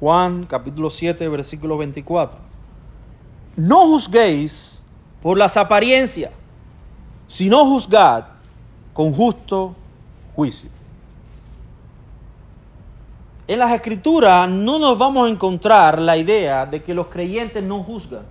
Juan 0.00 0.46
capítulo 0.46 0.88
7, 0.88 1.28
versículo 1.28 1.76
24. 1.76 2.38
No 3.56 3.86
juzguéis 3.86 4.79
por 5.22 5.36
las 5.36 5.56
apariencias, 5.56 6.32
sino 7.26 7.64
juzgad 7.64 8.24
con 8.92 9.12
justo 9.12 9.74
juicio. 10.34 10.70
En 13.46 13.58
las 13.58 13.72
escrituras 13.72 14.48
no 14.48 14.78
nos 14.78 14.98
vamos 14.98 15.26
a 15.26 15.30
encontrar 15.30 15.98
la 15.98 16.16
idea 16.16 16.66
de 16.66 16.82
que 16.82 16.94
los 16.94 17.08
creyentes 17.08 17.62
no 17.62 17.82
juzgan. 17.82 18.22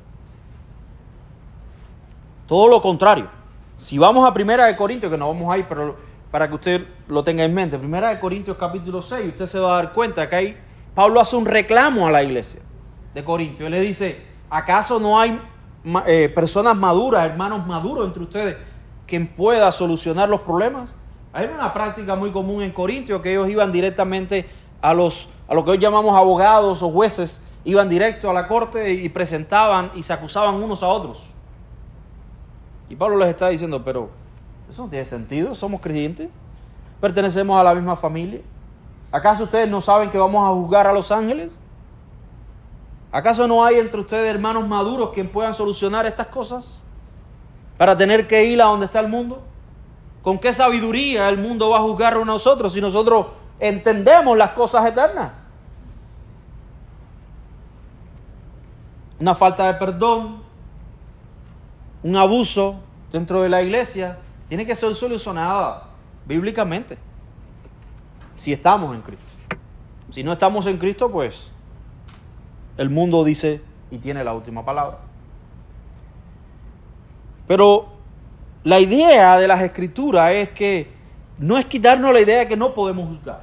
Todo 2.47 2.67
lo 2.69 2.81
contrario. 2.81 3.29
Si 3.75 3.97
vamos 3.97 4.27
a 4.27 4.33
Primera 4.33 4.65
de 4.65 4.75
Corintios, 4.75 5.11
que 5.11 5.17
no 5.17 5.27
vamos 5.27 5.53
a 5.53 5.57
ir, 5.57 5.65
pero 5.67 5.95
para 6.31 6.47
que 6.47 6.55
usted 6.55 6.87
lo 7.07 7.23
tenga 7.23 7.43
en 7.43 7.53
mente, 7.53 7.77
Primera 7.77 8.09
de 8.09 8.19
Corintios 8.19 8.57
capítulo 8.57 9.01
6, 9.01 9.27
usted 9.27 9.45
se 9.45 9.59
va 9.59 9.73
a 9.73 9.83
dar 9.83 9.93
cuenta 9.93 10.29
que 10.29 10.35
ahí 10.35 10.57
Pablo 10.95 11.19
hace 11.19 11.35
un 11.35 11.45
reclamo 11.45 12.07
a 12.07 12.11
la 12.11 12.23
iglesia 12.23 12.61
de 13.13 13.23
Corintios. 13.23 13.67
Él 13.67 13.71
le 13.71 13.81
dice, 13.81 14.21
¿acaso 14.49 14.99
no 14.99 15.19
hay 15.19 15.39
eh, 16.05 16.31
personas 16.33 16.75
maduras, 16.75 17.25
hermanos 17.25 17.65
maduros 17.65 18.07
entre 18.07 18.23
ustedes, 18.23 18.57
quien 19.07 19.27
pueda 19.27 19.71
solucionar 19.71 20.29
los 20.29 20.41
problemas? 20.41 20.93
Hay 21.33 21.47
una 21.47 21.73
práctica 21.73 22.15
muy 22.15 22.31
común 22.31 22.63
en 22.63 22.71
Corintios 22.71 23.21
que 23.21 23.31
ellos 23.31 23.49
iban 23.49 23.71
directamente 23.71 24.47
a 24.81 24.93
los 24.93 25.29
a 25.49 25.55
lo 25.55 25.65
que 25.65 25.71
hoy 25.71 25.77
llamamos 25.79 26.15
abogados 26.15 26.83
o 26.83 26.91
jueces, 26.91 27.41
iban 27.65 27.89
directo 27.89 28.29
a 28.29 28.33
la 28.33 28.47
corte 28.47 28.93
y 28.93 29.09
presentaban 29.09 29.91
y 29.95 30.03
se 30.03 30.13
acusaban 30.13 30.55
unos 30.55 30.83
a 30.83 30.87
otros. 30.87 31.23
Y 32.87 32.95
Pablo 32.95 33.17
les 33.17 33.29
está 33.29 33.49
diciendo, 33.49 33.83
pero 33.83 34.11
eso 34.69 34.83
no 34.83 34.89
tiene 34.89 35.05
sentido, 35.05 35.55
somos 35.55 35.81
creyentes, 35.81 36.29
pertenecemos 37.01 37.59
a 37.59 37.63
la 37.63 37.73
misma 37.73 37.95
familia. 37.95 38.41
¿Acaso 39.11 39.45
ustedes 39.45 39.67
no 39.67 39.81
saben 39.81 40.11
que 40.11 40.19
vamos 40.19 40.47
a 40.47 40.53
juzgar 40.53 40.85
a 40.85 40.93
los 40.93 41.11
ángeles? 41.11 41.59
¿Acaso 43.11 43.47
no 43.47 43.65
hay 43.65 43.79
entre 43.79 43.99
ustedes 43.99 44.29
hermanos 44.29 44.67
maduros 44.67 45.11
quien 45.11 45.29
puedan 45.29 45.53
solucionar 45.53 46.05
estas 46.05 46.27
cosas? 46.27 46.83
Para 47.77 47.97
tener 47.97 48.27
que 48.27 48.45
ir 48.45 48.61
a 48.61 48.65
donde 48.65 48.85
está 48.85 48.99
el 48.99 49.07
mundo. 49.07 49.41
¿Con 50.21 50.37
qué 50.37 50.53
sabiduría 50.53 51.29
el 51.29 51.37
mundo 51.37 51.69
va 51.69 51.77
a 51.77 51.81
juzgar 51.81 52.15
a 52.15 52.25
nosotros 52.25 52.73
si 52.73 52.81
nosotros 52.81 53.27
entendemos 53.59 54.37
las 54.37 54.51
cosas 54.51 54.85
eternas? 54.85 55.45
Una 59.19 59.33
falta 59.33 59.67
de 59.67 59.73
perdón, 59.73 60.43
un 62.03 62.15
abuso 62.15 62.79
dentro 63.11 63.41
de 63.41 63.49
la 63.49 63.61
iglesia, 63.61 64.19
tiene 64.47 64.65
que 64.65 64.75
ser 64.75 64.93
solucionada 64.93 65.87
bíblicamente. 66.25 66.97
Si 68.35 68.53
estamos 68.53 68.95
en 68.95 69.01
Cristo. 69.01 69.25
Si 70.11 70.23
no 70.23 70.33
estamos 70.33 70.67
en 70.67 70.77
Cristo, 70.77 71.11
pues 71.11 71.51
el 72.79 72.89
mundo 72.89 73.25
dice 73.25 73.61
y 73.91 73.97
tiene 73.97 74.23
la 74.23 74.33
última 74.33 74.63
palabra. 74.63 74.99
Pero 77.45 77.87
la 78.63 78.79
idea 78.79 79.37
de 79.37 79.49
las 79.49 79.61
escrituras 79.61 80.31
es 80.31 80.49
que 80.51 80.87
no 81.39 81.57
es 81.57 81.65
quitarnos 81.65 82.13
la 82.13 82.21
idea 82.21 82.39
de 82.39 82.47
que 82.47 82.55
no 82.55 82.73
podemos 82.73 83.09
juzgar, 83.09 83.41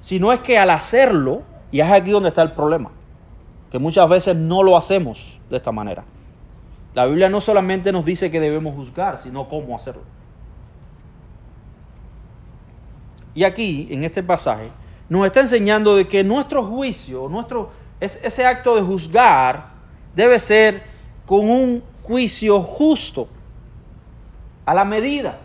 sino 0.00 0.32
es 0.32 0.40
que 0.40 0.58
al 0.58 0.70
hacerlo, 0.70 1.42
y 1.70 1.78
es 1.80 1.88
aquí 1.88 2.10
donde 2.10 2.30
está 2.30 2.42
el 2.42 2.50
problema, 2.50 2.90
que 3.70 3.78
muchas 3.78 4.08
veces 4.08 4.34
no 4.34 4.64
lo 4.64 4.76
hacemos 4.76 5.38
de 5.48 5.56
esta 5.56 5.70
manera. 5.70 6.04
La 6.94 7.06
Biblia 7.06 7.28
no 7.28 7.40
solamente 7.40 7.92
nos 7.92 8.04
dice 8.04 8.28
que 8.28 8.40
debemos 8.40 8.74
juzgar, 8.74 9.18
sino 9.18 9.48
cómo 9.48 9.76
hacerlo. 9.76 10.02
Y 13.34 13.44
aquí, 13.44 13.86
en 13.92 14.02
este 14.02 14.24
pasaje, 14.24 14.68
nos 15.08 15.24
está 15.26 15.40
enseñando 15.42 15.94
de 15.94 16.08
que 16.08 16.24
nuestro 16.24 16.64
juicio, 16.64 17.28
nuestro, 17.28 17.70
ese 18.00 18.46
acto 18.46 18.76
de 18.76 18.82
juzgar, 18.82 19.70
debe 20.14 20.38
ser 20.38 20.82
con 21.26 21.48
un 21.48 21.82
juicio 22.02 22.60
justo, 22.60 23.28
a 24.64 24.74
la 24.74 24.84
medida, 24.84 25.38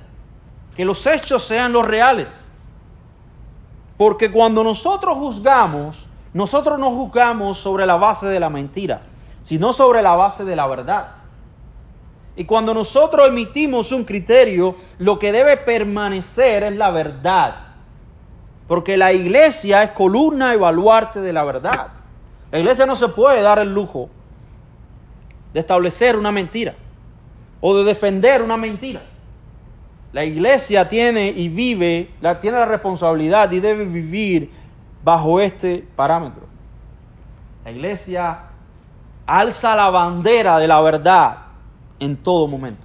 que 0.76 0.84
los 0.86 1.06
hechos 1.08 1.44
sean 1.44 1.72
los 1.74 1.86
reales. 1.86 2.52
Porque 3.98 4.32
cuando 4.32 4.64
nosotros 4.64 5.18
juzgamos, 5.18 6.08
nosotros 6.34 6.80
no 6.80 6.92
juzgamos 6.92 7.58
sobre 7.58 7.86
la 7.86 7.96
base 7.96 8.28
de 8.28 8.40
la 8.40 8.50
mentira, 8.50 9.02
sino 9.42 9.72
sobre 9.72 10.02
la 10.02 10.16
base 10.16 10.44
de 10.44 10.56
la 10.56 10.68
verdad. 10.68 11.08
Y 12.36 12.46
cuando 12.46 12.74
nosotros 12.74 13.28
emitimos 13.28 13.92
un 13.92 14.04
criterio, 14.04 14.76
lo 14.98 15.20
que 15.20 15.32
debe 15.32 15.56
permanecer 15.58 16.64
es 16.64 16.76
la 16.76 16.92
verdad. 16.92 17.56
Porque 18.68 18.98
la 18.98 19.14
iglesia 19.14 19.84
es 19.84 19.92
columna 19.92 20.54
y 20.56 20.58
baluarte 20.58 21.22
de 21.22 21.32
la 21.32 21.44
verdad. 21.44 22.03
La 22.54 22.60
iglesia 22.60 22.86
no 22.86 22.96
se 22.96 23.08
puede 23.08 23.42
dar 23.42 23.58
el 23.58 23.74
lujo 23.74 24.10
de 25.54 25.60
establecer 25.60 26.16
una 26.16 26.32
mentira 26.32 26.76
o 27.60 27.76
de 27.76 27.84
defender 27.84 28.44
una 28.44 28.58
mentira. 28.58 29.02
La 30.12 30.24
iglesia 30.24 30.88
tiene 30.88 31.30
y 31.30 31.50
vive, 31.50 32.12
la, 32.22 32.40
tiene 32.40 32.60
la 32.60 32.66
responsabilidad 32.66 33.52
y 33.52 33.60
debe 33.60 33.86
vivir 33.86 34.52
bajo 35.04 35.40
este 35.40 35.84
parámetro. 35.96 36.44
La 37.66 37.72
iglesia 37.72 38.42
alza 39.26 39.76
la 39.76 39.90
bandera 39.90 40.60
de 40.60 40.68
la 40.68 40.80
verdad 40.80 41.38
en 42.00 42.16
todo 42.16 42.48
momento. 42.48 42.84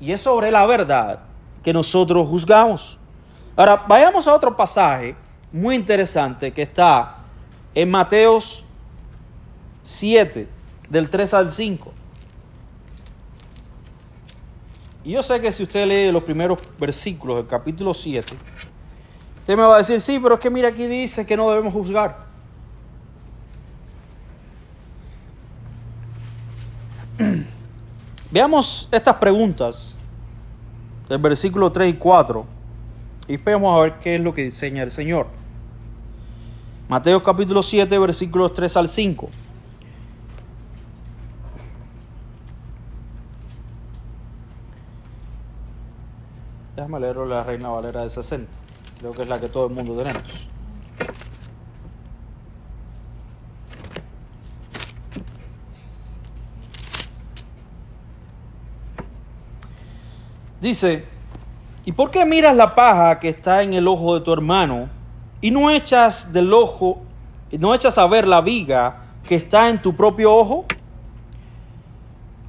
Y 0.00 0.12
es 0.12 0.22
sobre 0.22 0.50
la 0.50 0.64
verdad 0.64 1.20
que 1.62 1.74
nosotros 1.74 2.26
juzgamos. 2.26 2.98
Ahora, 3.56 3.84
vayamos 3.86 4.26
a 4.26 4.34
otro 4.34 4.56
pasaje 4.56 5.14
muy 5.52 5.74
interesante 5.74 6.50
que 6.50 6.62
está 6.62 7.18
en 7.74 7.90
Mateos 7.90 8.64
7, 9.82 10.48
del 10.88 11.08
3 11.08 11.34
al 11.34 11.50
5. 11.50 11.92
Y 15.04 15.12
yo 15.12 15.22
sé 15.22 15.40
que 15.40 15.50
si 15.50 15.62
usted 15.64 15.86
lee 15.86 16.12
los 16.12 16.22
primeros 16.22 16.58
versículos 16.78 17.38
del 17.38 17.46
capítulo 17.46 17.92
7, 17.92 18.34
usted 19.38 19.56
me 19.56 19.62
va 19.62 19.74
a 19.74 19.78
decir, 19.78 20.00
sí, 20.00 20.20
pero 20.22 20.34
es 20.34 20.40
que 20.40 20.50
mira 20.50 20.68
aquí 20.68 20.86
dice 20.86 21.26
que 21.26 21.36
no 21.36 21.50
debemos 21.50 21.72
juzgar. 21.72 22.26
Veamos 28.30 28.88
estas 28.92 29.16
preguntas 29.16 29.96
del 31.08 31.18
versículo 31.18 31.72
3 31.72 31.94
y 31.94 31.96
4 31.98 32.46
y 33.28 33.36
vamos 33.36 33.78
a 33.78 33.82
ver 33.82 33.98
qué 33.98 34.14
es 34.16 34.20
lo 34.20 34.32
que 34.32 34.44
diseña 34.44 34.82
el 34.82 34.90
Señor. 34.90 35.26
Mateo 36.88 37.22
capítulo 37.22 37.62
7, 37.62 37.98
versículos 37.98 38.52
3 38.52 38.76
al 38.76 38.88
5. 38.88 39.28
Déjame 46.74 47.00
leerlo 47.00 47.26
la 47.26 47.44
Reina 47.44 47.68
Valera 47.68 48.02
de 48.02 48.08
60. 48.08 48.50
Creo 48.98 49.12
que 49.12 49.22
es 49.22 49.28
la 49.28 49.38
que 49.38 49.48
todo 49.48 49.66
el 49.66 49.74
mundo 49.74 49.94
tenemos. 49.94 50.22
Dice, 60.62 61.04
¿y 61.84 61.92
por 61.92 62.10
qué 62.10 62.24
miras 62.24 62.56
la 62.56 62.74
paja 62.74 63.18
que 63.18 63.28
está 63.28 63.62
en 63.62 63.74
el 63.74 63.86
ojo 63.86 64.14
de 64.14 64.20
tu 64.20 64.32
hermano 64.32 64.88
y 65.40 65.50
no 65.50 65.70
echas 65.70 66.32
del 66.32 66.54
ojo, 66.54 67.02
no 67.50 67.74
echas 67.74 67.98
a 67.98 68.06
ver 68.06 68.26
la 68.26 68.40
viga 68.40 69.02
que 69.26 69.34
está 69.34 69.68
en 69.68 69.82
tu 69.82 69.94
propio 69.94 70.34
ojo? 70.34 70.64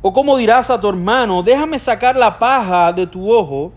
¿O 0.02 0.14
cómo 0.14 0.38
dirás 0.38 0.70
a 0.70 0.80
tu 0.80 0.88
hermano, 0.88 1.44
déjame 1.44 1.80
sacar 1.80 2.16
la 2.16 2.38
paja 2.38 2.94
de 2.94 3.08
tu 3.08 3.34
ojo 3.34 3.74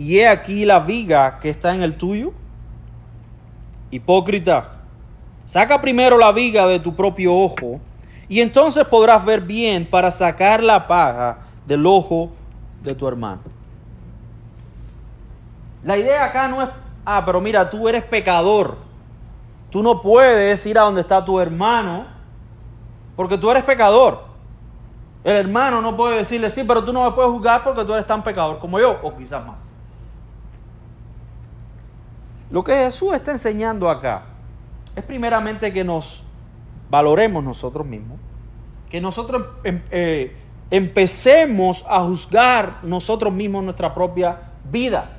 y 0.00 0.18
he 0.18 0.26
aquí 0.26 0.64
la 0.64 0.80
viga 0.80 1.40
que 1.40 1.50
está 1.50 1.74
en 1.74 1.82
el 1.82 1.98
tuyo? 1.98 2.32
Hipócrita, 3.90 4.76
saca 5.44 5.82
primero 5.82 6.16
la 6.16 6.32
viga 6.32 6.66
de 6.66 6.80
tu 6.80 6.96
propio 6.96 7.36
ojo 7.36 7.80
y 8.26 8.40
entonces 8.40 8.86
podrás 8.86 9.22
ver 9.26 9.42
bien 9.42 9.84
para 9.84 10.10
sacar 10.10 10.62
la 10.62 10.88
paja 10.88 11.40
del 11.66 11.84
ojo 11.84 12.30
de 12.82 12.94
tu 12.94 13.06
hermano. 13.06 13.42
La 15.84 15.98
idea 15.98 16.24
acá 16.24 16.48
no 16.48 16.62
es, 16.62 16.70
ah, 17.04 17.22
pero 17.26 17.42
mira, 17.42 17.68
tú 17.68 17.86
eres 17.86 18.02
pecador. 18.02 18.78
Tú 19.68 19.82
no 19.82 20.00
puedes 20.00 20.64
ir 20.64 20.78
a 20.78 20.82
donde 20.82 21.02
está 21.02 21.22
tu 21.22 21.38
hermano 21.38 22.06
porque 23.16 23.36
tú 23.36 23.50
eres 23.50 23.64
pecador. 23.64 24.24
El 25.24 25.36
hermano 25.36 25.82
no 25.82 25.94
puede 25.94 26.16
decirle, 26.16 26.48
sí, 26.48 26.64
pero 26.66 26.82
tú 26.82 26.90
no 26.90 27.04
me 27.04 27.10
puedes 27.10 27.30
juzgar 27.30 27.62
porque 27.62 27.84
tú 27.84 27.92
eres 27.92 28.06
tan 28.06 28.22
pecador 28.22 28.58
como 28.60 28.80
yo, 28.80 28.98
o 29.02 29.14
quizás 29.14 29.46
más. 29.46 29.69
Lo 32.50 32.64
que 32.64 32.74
Jesús 32.74 33.14
está 33.14 33.30
enseñando 33.30 33.88
acá 33.88 34.24
es 34.96 35.04
primeramente 35.04 35.72
que 35.72 35.84
nos 35.84 36.24
valoremos 36.90 37.44
nosotros 37.44 37.86
mismos, 37.86 38.18
que 38.90 39.00
nosotros 39.00 39.46
em, 39.62 39.80
eh, 39.90 40.36
empecemos 40.70 41.84
a 41.88 42.00
juzgar 42.00 42.78
nosotros 42.82 43.32
mismos 43.32 43.62
nuestra 43.62 43.94
propia 43.94 44.50
vida 44.70 45.10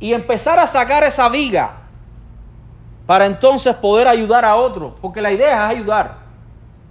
y 0.00 0.12
empezar 0.12 0.58
a 0.58 0.66
sacar 0.66 1.04
esa 1.04 1.28
viga 1.28 1.82
para 3.06 3.26
entonces 3.26 3.74
poder 3.76 4.08
ayudar 4.08 4.44
a 4.44 4.56
otro, 4.56 4.96
porque 5.00 5.22
la 5.22 5.30
idea 5.30 5.70
es 5.70 5.78
ayudar. 5.78 6.26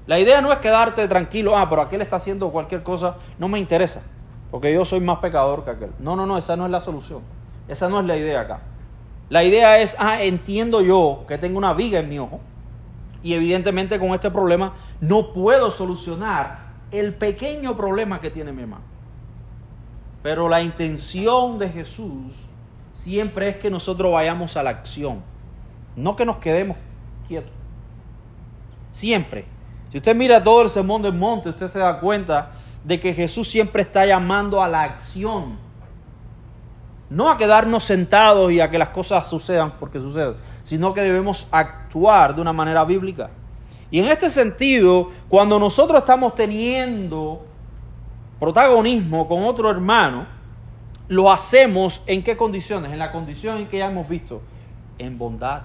La 0.08 0.20
idea 0.20 0.40
no 0.40 0.54
es 0.54 0.60
quedarte 0.60 1.08
tranquilo, 1.08 1.58
ah, 1.58 1.68
pero 1.70 1.82
aquel 1.82 2.02
está 2.02 2.16
haciendo 2.16 2.50
cualquier 2.52 2.84
cosa, 2.84 3.16
no 3.38 3.48
me 3.50 3.60
interesa, 3.60 4.04
porque 4.50 4.74
yo 4.74 4.86
soy 4.86 5.02
más 5.02 5.18
pecador 5.18 5.66
que 5.66 5.72
aquel. 5.72 5.92
No, 6.00 6.16
no, 6.16 6.26
no, 6.26 6.38
esa 6.38 6.56
no 6.56 6.66
es 6.66 6.72
la 6.72 6.80
solución. 6.80 7.22
Esa 7.68 7.90
no 7.90 8.00
es 8.00 8.06
la 8.06 8.16
idea 8.16 8.42
acá. 8.42 8.60
La 9.30 9.44
idea 9.44 9.80
es, 9.80 9.96
ah, 10.00 10.22
entiendo 10.22 10.82
yo 10.82 11.26
que 11.28 11.38
tengo 11.38 11.58
una 11.58 11.74
viga 11.74 12.00
en 12.00 12.10
mi 12.10 12.20
ojo 12.20 12.40
y 13.24 13.34
evidentemente 13.34 14.00
con 14.00 14.10
este 14.10 14.30
problema 14.30 14.74
no 15.02 15.34
puedo 15.34 15.72
solucionar 15.72 16.60
el 16.92 17.14
pequeño 17.14 17.76
problema 17.76 18.20
que 18.20 18.30
tiene 18.30 18.52
mi 18.52 18.62
hermano. 18.62 18.84
Pero 20.22 20.48
la 20.48 20.62
intención 20.62 21.58
de 21.58 21.70
Jesús 21.70 22.34
siempre 22.94 23.50
es 23.50 23.56
que 23.58 23.70
nosotros 23.70 24.12
vayamos 24.12 24.58
a 24.58 24.64
la 24.64 24.70
acción, 24.70 25.22
no 25.96 26.16
que 26.16 26.26
nos 26.26 26.38
quedemos 26.38 26.78
quietos. 27.28 27.52
Siempre. 28.92 29.46
Si 29.92 29.98
usted 29.98 30.16
mira 30.16 30.44
todo 30.44 30.62
el 30.62 30.70
sermón 30.70 31.02
del 31.02 31.14
monte, 31.14 31.50
usted 31.50 31.70
se 31.70 31.80
da 31.80 32.00
cuenta 32.00 32.52
de 32.84 33.00
que 33.00 33.14
Jesús 33.14 33.48
siempre 33.48 33.82
está 33.82 34.06
llamando 34.06 34.62
a 34.62 34.68
la 34.68 34.84
acción. 34.84 35.58
No 37.10 37.30
a 37.30 37.38
quedarnos 37.38 37.84
sentados 37.84 38.52
y 38.52 38.60
a 38.60 38.70
que 38.70 38.78
las 38.78 38.90
cosas 38.90 39.28
sucedan 39.28 39.74
porque 39.80 40.00
suceden, 40.00 40.36
sino 40.64 40.94
que 40.94 41.02
debemos 41.02 41.48
actuar 41.52 42.36
de 42.36 42.42
una 42.42 42.54
manera 42.54 42.84
bíblica. 42.84 43.30
Y 43.92 44.00
en 44.00 44.08
este 44.08 44.30
sentido, 44.30 45.12
cuando 45.30 45.60
nosotros 45.60 46.00
estamos 46.00 46.34
teniendo 46.36 47.46
protagonismo 48.40 49.28
con 49.28 49.44
otro 49.44 49.70
hermano, 49.70 50.26
lo 51.08 51.32
hacemos 51.32 52.02
en 52.08 52.24
qué 52.24 52.36
condiciones? 52.36 52.92
En 52.92 53.00
la 53.00 53.12
condición 53.12 53.58
en 53.58 53.68
que 53.68 53.78
ya 53.78 53.90
hemos 53.90 54.10
visto, 54.10 54.42
en 54.98 55.18
bondad. 55.18 55.62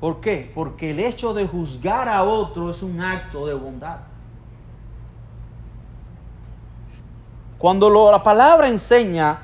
¿Por 0.00 0.20
qué? 0.20 0.50
Porque 0.54 0.90
el 0.90 1.00
hecho 1.00 1.34
de 1.34 1.46
juzgar 1.46 2.08
a 2.08 2.22
otro 2.24 2.70
es 2.70 2.82
un 2.82 3.00
acto 3.00 3.46
de 3.46 3.54
bondad. 3.54 3.98
Cuando 7.60 8.10
la 8.10 8.22
palabra 8.22 8.68
enseña 8.68 9.42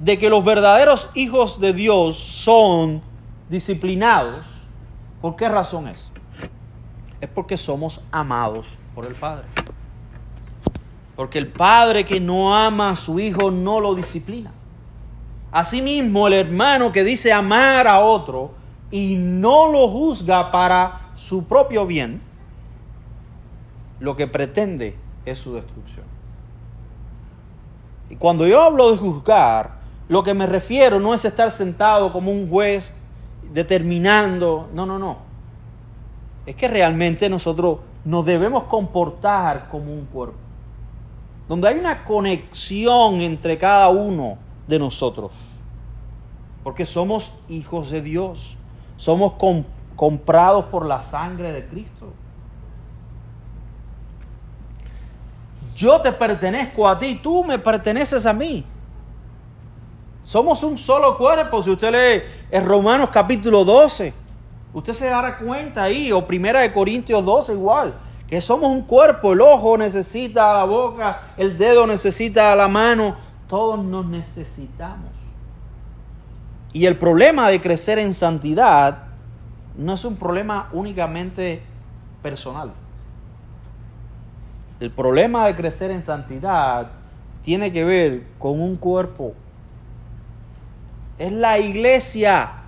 de 0.00 0.16
que 0.16 0.30
los 0.30 0.42
verdaderos 0.42 1.10
hijos 1.12 1.60
de 1.60 1.74
Dios 1.74 2.16
son 2.16 3.02
disciplinados, 3.50 4.46
¿por 5.20 5.36
qué 5.36 5.50
razón 5.50 5.86
es? 5.86 6.10
Es 7.20 7.28
porque 7.28 7.58
somos 7.58 8.00
amados 8.10 8.78
por 8.94 9.04
el 9.04 9.14
Padre. 9.14 9.44
Porque 11.14 11.38
el 11.38 11.48
padre 11.48 12.06
que 12.06 12.20
no 12.20 12.56
ama 12.56 12.90
a 12.90 12.96
su 12.96 13.20
hijo 13.20 13.50
no 13.50 13.80
lo 13.80 13.94
disciplina. 13.94 14.50
Asimismo, 15.52 16.26
el 16.26 16.32
hermano 16.32 16.90
que 16.90 17.04
dice 17.04 17.34
amar 17.34 17.86
a 17.86 18.00
otro 18.00 18.52
y 18.90 19.16
no 19.16 19.70
lo 19.70 19.88
juzga 19.88 20.50
para 20.50 21.10
su 21.16 21.44
propio 21.44 21.84
bien, 21.84 22.22
lo 24.00 24.16
que 24.16 24.26
pretende 24.26 24.96
es 25.26 25.38
su 25.38 25.52
destrucción. 25.52 26.07
Y 28.10 28.16
cuando 28.16 28.46
yo 28.46 28.62
hablo 28.62 28.90
de 28.90 28.96
juzgar, 28.96 29.78
lo 30.08 30.22
que 30.22 30.34
me 30.34 30.46
refiero 30.46 30.98
no 31.00 31.14
es 31.14 31.24
estar 31.24 31.50
sentado 31.50 32.12
como 32.12 32.30
un 32.30 32.48
juez 32.48 32.94
determinando, 33.52 34.68
no, 34.72 34.86
no, 34.86 34.98
no. 34.98 35.18
Es 36.46 36.54
que 36.54 36.68
realmente 36.68 37.28
nosotros 37.28 37.78
nos 38.04 38.24
debemos 38.24 38.64
comportar 38.64 39.68
como 39.68 39.92
un 39.92 40.06
cuerpo 40.06 40.48
donde 41.48 41.68
hay 41.68 41.78
una 41.78 42.04
conexión 42.04 43.22
entre 43.22 43.56
cada 43.56 43.88
uno 43.88 44.36
de 44.66 44.78
nosotros. 44.78 45.32
Porque 46.62 46.84
somos 46.84 47.32
hijos 47.48 47.90
de 47.90 48.02
Dios, 48.02 48.56
somos 48.96 49.32
comprados 49.96 50.66
por 50.66 50.84
la 50.84 51.00
sangre 51.00 51.52
de 51.52 51.66
Cristo. 51.66 52.12
Yo 55.78 56.00
te 56.00 56.10
pertenezco 56.10 56.88
a 56.88 56.98
ti, 56.98 57.20
tú 57.22 57.44
me 57.44 57.56
perteneces 57.56 58.26
a 58.26 58.32
mí. 58.32 58.64
Somos 60.20 60.64
un 60.64 60.76
solo 60.76 61.16
cuerpo. 61.16 61.62
Si 61.62 61.70
usted 61.70 61.92
lee 61.92 62.22
en 62.50 62.66
Romanos 62.66 63.10
capítulo 63.12 63.64
12, 63.64 64.12
usted 64.72 64.92
se 64.92 65.06
dará 65.06 65.38
cuenta 65.38 65.84
ahí, 65.84 66.10
o 66.10 66.26
Primera 66.26 66.62
de 66.62 66.72
Corintios 66.72 67.24
12 67.24 67.52
igual 67.52 67.94
que 68.26 68.40
somos 68.40 68.72
un 68.72 68.82
cuerpo, 68.82 69.34
el 69.34 69.40
ojo 69.40 69.78
necesita 69.78 70.52
la 70.52 70.64
boca, 70.64 71.32
el 71.36 71.56
dedo 71.56 71.86
necesita 71.86 72.56
la 72.56 72.66
mano, 72.66 73.14
todos 73.46 73.82
nos 73.82 74.04
necesitamos. 74.04 75.12
Y 76.72 76.86
el 76.86 76.98
problema 76.98 77.48
de 77.50 77.60
crecer 77.60 78.00
en 78.00 78.12
santidad 78.12 79.04
no 79.76 79.94
es 79.94 80.04
un 80.04 80.16
problema 80.16 80.68
únicamente 80.72 81.62
personal. 82.20 82.72
El 84.80 84.90
problema 84.90 85.46
de 85.46 85.54
crecer 85.54 85.90
en 85.90 86.02
santidad 86.02 86.90
tiene 87.42 87.72
que 87.72 87.84
ver 87.84 88.22
con 88.38 88.60
un 88.60 88.76
cuerpo. 88.76 89.34
Es 91.18 91.32
la 91.32 91.58
iglesia 91.58 92.58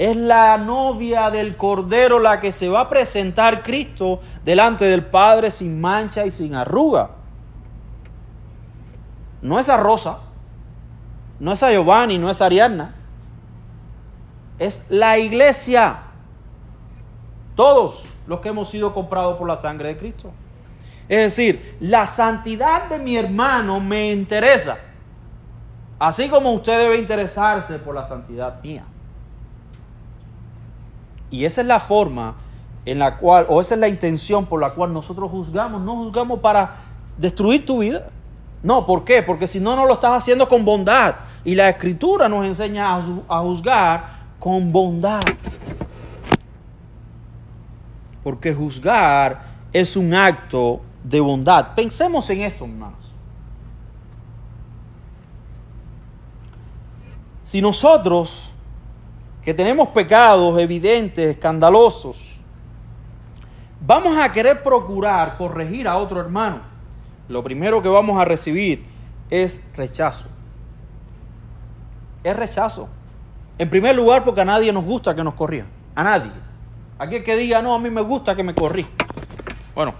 es 0.00 0.16
la 0.16 0.56
novia 0.56 1.28
del 1.30 1.58
Cordero 1.58 2.20
la 2.20 2.40
que 2.40 2.52
se 2.52 2.70
va 2.70 2.80
a 2.80 2.88
presentar 2.88 3.62
Cristo 3.62 4.20
delante 4.42 4.86
del 4.86 5.04
Padre 5.04 5.50
sin 5.50 5.78
mancha 5.78 6.24
y 6.24 6.30
sin 6.30 6.54
arruga. 6.54 7.10
No 9.42 9.58
es 9.58 9.68
a 9.68 9.76
Rosa, 9.76 10.20
no 11.38 11.52
es 11.52 11.62
a 11.62 11.70
Giovanni, 11.70 12.16
no 12.16 12.30
es 12.30 12.40
a 12.40 12.46
Ariadna. 12.46 12.94
Es 14.58 14.86
la 14.88 15.18
iglesia. 15.18 15.98
Todos 17.54 18.02
los 18.26 18.40
que 18.40 18.48
hemos 18.48 18.70
sido 18.70 18.94
comprados 18.94 19.36
por 19.36 19.46
la 19.46 19.56
sangre 19.56 19.88
de 19.88 19.96
Cristo. 19.98 20.30
Es 21.10 21.18
decir, 21.36 21.76
la 21.80 22.06
santidad 22.06 22.88
de 22.88 23.00
mi 23.00 23.16
hermano 23.16 23.80
me 23.80 24.12
interesa. 24.12 24.78
Así 25.98 26.28
como 26.28 26.52
usted 26.52 26.78
debe 26.78 26.98
interesarse 26.98 27.80
por 27.80 27.96
la 27.96 28.06
santidad 28.06 28.62
mía. 28.62 28.84
Y 31.28 31.44
esa 31.44 31.62
es 31.62 31.66
la 31.66 31.80
forma 31.80 32.36
en 32.86 33.00
la 33.00 33.16
cual, 33.16 33.44
o 33.48 33.60
esa 33.60 33.74
es 33.74 33.80
la 33.80 33.88
intención 33.88 34.46
por 34.46 34.60
la 34.60 34.70
cual 34.70 34.92
nosotros 34.92 35.32
juzgamos. 35.32 35.82
No 35.82 35.96
juzgamos 35.96 36.38
para 36.38 36.76
destruir 37.18 37.66
tu 37.66 37.80
vida. 37.80 38.08
No, 38.62 38.86
¿por 38.86 39.02
qué? 39.02 39.24
Porque 39.24 39.48
si 39.48 39.58
no, 39.58 39.74
no 39.74 39.86
lo 39.86 39.94
estás 39.94 40.12
haciendo 40.12 40.48
con 40.48 40.64
bondad. 40.64 41.16
Y 41.44 41.56
la 41.56 41.70
escritura 41.70 42.28
nos 42.28 42.46
enseña 42.46 42.96
a 43.28 43.40
juzgar 43.40 44.04
con 44.38 44.70
bondad. 44.70 45.22
Porque 48.22 48.54
juzgar 48.54 49.42
es 49.72 49.96
un 49.96 50.14
acto 50.14 50.82
de 51.02 51.20
bondad. 51.20 51.74
Pensemos 51.74 52.28
en 52.30 52.42
esto, 52.42 52.64
hermanos. 52.64 52.98
Si 57.42 57.60
nosotros 57.60 58.52
que 59.42 59.54
tenemos 59.54 59.88
pecados 59.88 60.58
evidentes, 60.58 61.34
escandalosos, 61.34 62.38
vamos 63.80 64.16
a 64.16 64.30
querer 64.30 64.62
procurar 64.62 65.36
corregir 65.36 65.88
a 65.88 65.96
otro 65.96 66.20
hermano, 66.20 66.60
lo 67.28 67.42
primero 67.42 67.82
que 67.82 67.88
vamos 67.88 68.20
a 68.20 68.24
recibir 68.24 68.84
es 69.30 69.68
rechazo. 69.74 70.26
Es 72.22 72.36
rechazo. 72.36 72.88
En 73.58 73.68
primer 73.70 73.96
lugar, 73.96 74.24
porque 74.24 74.42
a 74.42 74.44
nadie 74.44 74.72
nos 74.72 74.84
gusta 74.84 75.14
que 75.14 75.24
nos 75.24 75.34
corría. 75.34 75.66
A 75.94 76.02
nadie. 76.02 76.32
Aquel 76.98 77.24
que 77.24 77.36
diga, 77.36 77.62
no, 77.62 77.74
a 77.74 77.78
mí 77.78 77.90
me 77.90 78.02
gusta 78.02 78.36
que 78.36 78.42
me 78.42 78.54
corrí. 78.54 78.86
Bueno, 79.74 79.94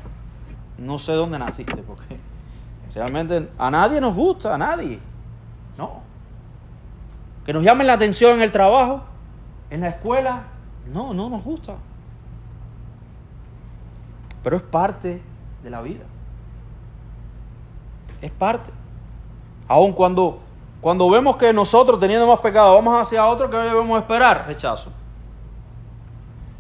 no 0.80 0.98
sé 0.98 1.12
dónde 1.12 1.38
naciste, 1.38 1.76
porque 1.76 2.18
realmente 2.94 3.50
a 3.58 3.70
nadie 3.70 4.00
nos 4.00 4.14
gusta, 4.14 4.54
a 4.54 4.58
nadie. 4.58 4.98
No. 5.76 6.00
Que 7.44 7.52
nos 7.52 7.62
llamen 7.62 7.86
la 7.86 7.92
atención 7.92 8.36
en 8.36 8.42
el 8.42 8.50
trabajo, 8.50 9.02
en 9.68 9.82
la 9.82 9.88
escuela, 9.88 10.44
no, 10.92 11.14
no 11.14 11.28
nos 11.28 11.44
gusta. 11.44 11.76
Pero 14.42 14.56
es 14.56 14.62
parte 14.62 15.22
de 15.62 15.70
la 15.70 15.82
vida. 15.82 16.04
Es 18.22 18.30
parte. 18.30 18.70
Aun 19.68 19.92
cuando, 19.92 20.40
cuando 20.80 21.08
vemos 21.10 21.36
que 21.36 21.52
nosotros 21.52 22.00
teniendo 22.00 22.26
más 22.26 22.40
pecado 22.40 22.74
vamos 22.74 23.06
hacia 23.06 23.26
otro, 23.26 23.50
¿qué 23.50 23.56
debemos 23.58 24.00
esperar? 24.00 24.46
Rechazo. 24.46 24.90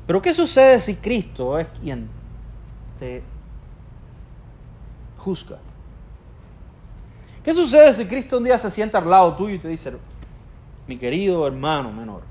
Pero 0.06 0.20
¿qué 0.20 0.34
sucede 0.34 0.78
si 0.78 0.96
Cristo 0.96 1.58
es 1.58 1.68
quien 1.80 2.08
te 2.98 3.22
juzga? 5.20 5.58
¿Qué 7.42 7.54
sucede 7.54 7.92
si 7.92 8.06
Cristo 8.06 8.38
un 8.38 8.44
día 8.44 8.58
se 8.58 8.70
sienta 8.70 8.98
al 8.98 9.08
lado 9.08 9.34
tuyo 9.34 9.54
y 9.54 9.58
te 9.58 9.68
dice, 9.68 9.92
mi 10.86 10.98
querido 10.98 11.46
hermano 11.46 11.92
menor, 11.92 12.22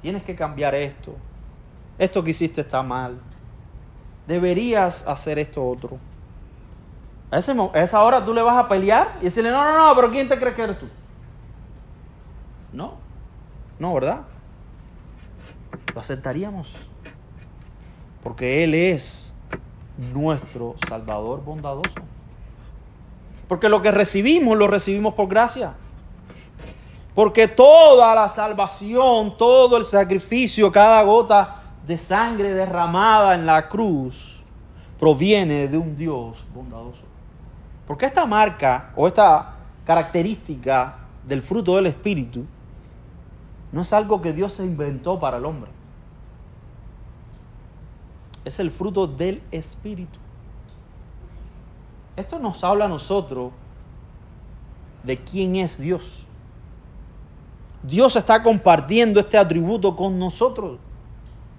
tienes 0.00 0.22
que 0.22 0.34
cambiar 0.34 0.74
esto, 0.74 1.14
esto 1.98 2.24
que 2.24 2.30
hiciste 2.30 2.62
está 2.62 2.82
mal, 2.82 3.18
deberías 4.26 5.06
hacer 5.06 5.38
esto 5.38 5.64
otro. 5.64 5.98
A, 7.30 7.38
esa 7.38 8.02
hora 8.02 8.24
tú 8.24 8.34
le 8.34 8.42
vas 8.42 8.56
a 8.56 8.68
pelear 8.68 9.18
y 9.20 9.24
decirle, 9.24 9.50
no, 9.50 9.64
no, 9.64 9.88
no, 9.88 9.94
pero 9.94 10.10
¿quién 10.10 10.28
te 10.28 10.38
cree 10.38 10.54
que 10.54 10.62
eres 10.62 10.78
tú? 10.78 10.86
No. 12.72 12.94
No, 13.78 13.94
¿verdad? 13.94 14.22
Lo 15.94 16.00
aceptaríamos. 16.00 16.72
Porque 18.22 18.64
Él 18.64 18.74
es 18.74 19.31
nuestro 20.12 20.74
Salvador 20.88 21.44
bondadoso. 21.44 21.90
Porque 23.48 23.68
lo 23.68 23.82
que 23.82 23.90
recibimos 23.90 24.56
lo 24.56 24.66
recibimos 24.66 25.14
por 25.14 25.28
gracia. 25.28 25.74
Porque 27.14 27.48
toda 27.48 28.14
la 28.14 28.28
salvación, 28.28 29.36
todo 29.36 29.76
el 29.76 29.84
sacrificio, 29.84 30.72
cada 30.72 31.02
gota 31.02 31.62
de 31.86 31.98
sangre 31.98 32.54
derramada 32.54 33.34
en 33.34 33.44
la 33.44 33.68
cruz 33.68 34.42
proviene 34.98 35.68
de 35.68 35.76
un 35.76 35.96
Dios 35.96 36.44
bondadoso. 36.54 37.02
Porque 37.86 38.06
esta 38.06 38.24
marca 38.24 38.92
o 38.96 39.06
esta 39.06 39.56
característica 39.84 40.96
del 41.26 41.42
fruto 41.42 41.76
del 41.76 41.86
Espíritu 41.86 42.46
no 43.72 43.82
es 43.82 43.92
algo 43.92 44.22
que 44.22 44.32
Dios 44.32 44.54
se 44.54 44.64
inventó 44.64 45.18
para 45.18 45.38
el 45.38 45.44
hombre. 45.44 45.70
Es 48.44 48.58
el 48.60 48.70
fruto 48.70 49.06
del 49.06 49.42
Espíritu. 49.50 50.18
Esto 52.16 52.38
nos 52.38 52.62
habla 52.64 52.84
a 52.86 52.88
nosotros 52.88 53.52
de 55.02 55.18
quién 55.18 55.56
es 55.56 55.78
Dios. 55.78 56.26
Dios 57.82 58.14
está 58.16 58.42
compartiendo 58.42 59.20
este 59.20 59.38
atributo 59.38 59.96
con 59.96 60.18
nosotros. 60.18 60.78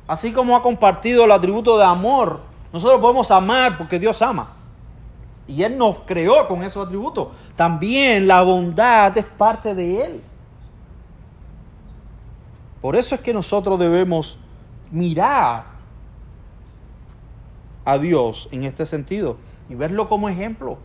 Así 0.08 0.32
como 0.32 0.56
ha 0.56 0.62
compartido 0.62 1.26
el 1.26 1.32
atributo 1.32 1.78
de 1.78 1.86
amor, 1.86 2.42
nosotros 2.72 3.00
podemos 3.02 3.30
amar 3.32 3.78
porque 3.78 4.00
Dios 4.00 4.22
ama. 4.22 4.54
Y 5.48 5.64
Él 5.64 5.78
nos 5.78 6.00
creó 6.06 6.48
con 6.48 6.64
esos 6.64 6.86
atributos. 6.86 7.30
También 7.56 8.28
la 8.28 8.42
bondad 8.44 9.18
es 9.18 9.26
parte 9.26 9.76
de 9.76 10.06
Él. 10.06 10.24
Por 12.82 12.96
eso 12.96 13.16
es 13.16 13.22
que 13.22 13.34
nosotros 13.34 13.80
debemos 13.80 14.38
mirar 14.92 15.73
a 17.86 17.98
Dios 17.98 18.50
en 18.52 18.64
este 18.64 18.86
sentido 18.86 19.38
y 19.70 19.76
verlo 19.76 20.10
como 20.10 20.30
ejemplo. 20.30 20.78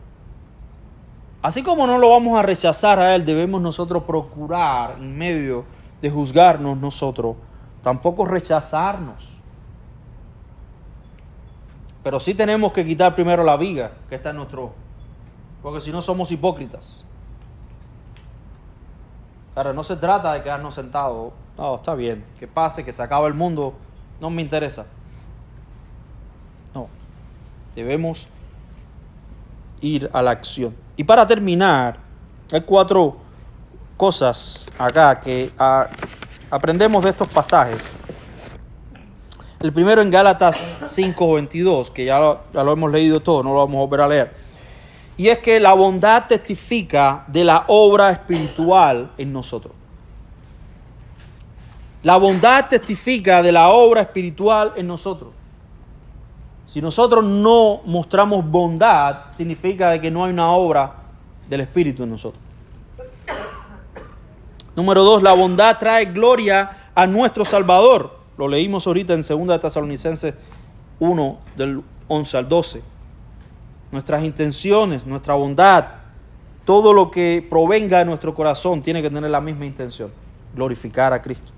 Así 1.43 1.63
como 1.63 1.87
no 1.87 1.99
lo 1.99 2.11
vamos 2.11 2.39
a 2.39 2.43
rechazar 2.43 2.99
a 2.99 3.15
Él, 3.15 3.25
debemos 3.25 3.61
nosotros 3.63 4.03
procurar 4.05 4.97
en 4.99 5.17
medio 5.17 5.65
de 6.03 6.11
juzgarnos 6.11 6.77
nosotros, 6.79 7.37
tampoco 7.83 8.25
rechazarnos. 8.25 9.29
Pero 12.03 12.19
sí 12.21 12.35
tenemos 12.35 12.73
que 12.73 12.85
quitar 12.85 13.15
primero 13.15 13.45
la 13.45 13.57
viga 13.57 13.93
que 14.09 14.17
está 14.17 14.31
en 14.31 14.37
nuestro 14.37 14.73
porque 15.63 15.81
si 15.81 15.91
no 15.91 16.03
somos 16.03 16.31
hipócritas. 16.31 17.05
Ahora, 19.55 19.73
no 19.73 19.83
se 19.83 19.97
trata 19.97 20.33
de 20.35 20.43
quedarnos 20.43 20.75
sentados, 20.75 21.33
no, 21.57 21.77
está 21.77 21.95
bien, 21.95 22.25
que 22.39 22.47
pase, 22.47 22.85
que 22.85 22.93
se 22.93 23.03
acabe 23.03 23.27
el 23.27 23.35
mundo, 23.35 23.75
no 24.21 24.31
me 24.31 24.41
interesa. 24.41 24.87
Debemos 27.79 28.27
ir 29.81 30.11
a 30.13 30.21
la 30.21 30.33
acción. 30.33 30.75
Y 30.97 31.05
para 31.05 31.25
terminar, 31.29 31.97
hay 32.51 32.63
cuatro 32.63 33.19
cosas 33.97 34.67
acá 34.77 35.17
que 35.21 35.53
ah, 35.57 35.87
aprendemos 36.51 37.05
de 37.05 37.11
estos 37.11 37.29
pasajes. 37.29 38.05
El 39.61 39.73
primero 39.73 40.03
en 40.03 40.11
Gálatas 40.11 40.81
5:22, 40.83 41.93
que 41.93 42.05
ya 42.07 42.19
lo, 42.19 42.41
ya 42.53 42.65
lo 42.65 42.73
hemos 42.73 42.91
leído 42.91 43.21
todo, 43.21 43.45
no 43.45 43.51
lo 43.51 43.59
vamos 43.59 43.77
a 43.77 43.79
volver 43.79 44.01
a 44.01 44.09
leer. 44.09 44.35
Y 45.17 45.29
es 45.29 45.39
que 45.39 45.61
la 45.61 45.73
bondad 45.73 46.27
testifica 46.27 47.23
de 47.29 47.45
la 47.45 47.65
obra 47.69 48.11
espiritual 48.11 49.13
en 49.17 49.33
nosotros. 49.33 49.73
La 52.03 52.17
bondad 52.17 52.67
testifica 52.67 53.41
de 53.41 53.53
la 53.53 53.69
obra 53.69 54.01
espiritual 54.01 54.73
en 54.75 54.89
nosotros. 54.89 55.38
Si 56.69 56.83
nosotros 56.83 57.25
no 57.25 57.81
mostramos 57.87 58.49
bondad, 58.49 59.33
significa 59.35 59.99
que 59.99 60.11
no 60.11 60.25
hay 60.25 60.33
una 60.33 60.53
obra 60.53 60.93
del 61.49 61.63
Espíritu 61.63 62.03
en 62.03 62.11
nosotros. 62.11 62.43
Número 64.77 65.03
dos, 65.03 65.23
la 65.23 65.33
bondad 65.33 65.79
trae 65.79 66.05
gloria 66.05 66.91
a 66.95 67.07
nuestro 67.07 67.47
Salvador. 67.47 68.19
Lo 68.37 68.47
leímos 68.47 68.87
ahorita 68.87 69.15
en 69.15 69.23
2 69.23 69.61
Tesalonicenses 69.61 70.35
1, 71.01 71.39
del 71.57 71.83
11 72.07 72.37
al 72.37 72.49
12. 72.49 72.83
Nuestras 73.91 74.23
intenciones, 74.23 75.07
nuestra 75.07 75.35
bondad, 75.35 75.87
todo 76.67 76.93
lo 76.93 77.11
que 77.11 77.45
provenga 77.49 78.01
de 78.01 78.05
nuestro 78.05 78.35
corazón 78.35 78.83
tiene 78.83 79.01
que 79.01 79.09
tener 79.09 79.31
la 79.31 79.41
misma 79.41 79.65
intención, 79.65 80.13
glorificar 80.55 81.15
a 81.15 81.23
Cristo. 81.23 81.51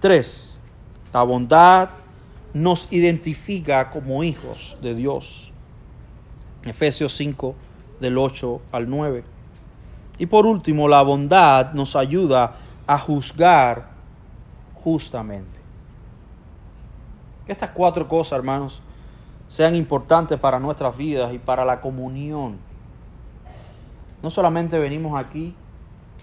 Tres, 0.00 0.62
la 1.12 1.22
bondad 1.24 1.90
nos 2.54 2.92
identifica 2.92 3.90
como 3.90 4.22
hijos 4.22 4.76
de 4.82 4.94
Dios. 4.94 5.52
Efesios 6.64 7.14
5 7.14 7.54
del 8.00 8.18
8 8.18 8.60
al 8.72 8.88
9. 8.88 9.24
Y 10.18 10.26
por 10.26 10.46
último, 10.46 10.88
la 10.88 11.02
bondad 11.02 11.72
nos 11.72 11.94
ayuda 11.94 12.56
a 12.86 12.98
juzgar 12.98 13.90
justamente. 14.74 15.60
Estas 17.46 17.70
cuatro 17.70 18.08
cosas, 18.08 18.38
hermanos, 18.38 18.82
sean 19.46 19.74
importantes 19.74 20.38
para 20.38 20.58
nuestras 20.58 20.96
vidas 20.96 21.32
y 21.32 21.38
para 21.38 21.64
la 21.64 21.80
comunión. 21.80 22.58
No 24.22 24.30
solamente 24.30 24.78
venimos 24.78 25.18
aquí, 25.18 25.54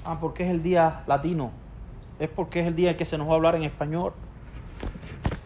ah, 0.03 0.17
porque 0.19 0.43
es 0.43 0.51
el 0.51 0.61
día 0.61 1.03
latino, 1.07 1.51
es 2.19 2.29
porque 2.29 2.59
es 2.59 2.67
el 2.67 2.75
día 2.75 2.91
en 2.91 2.97
que 2.97 3.05
se 3.05 3.17
nos 3.17 3.27
va 3.27 3.31
a 3.31 3.35
hablar 3.35 3.55
en 3.55 3.63
español. 3.63 4.13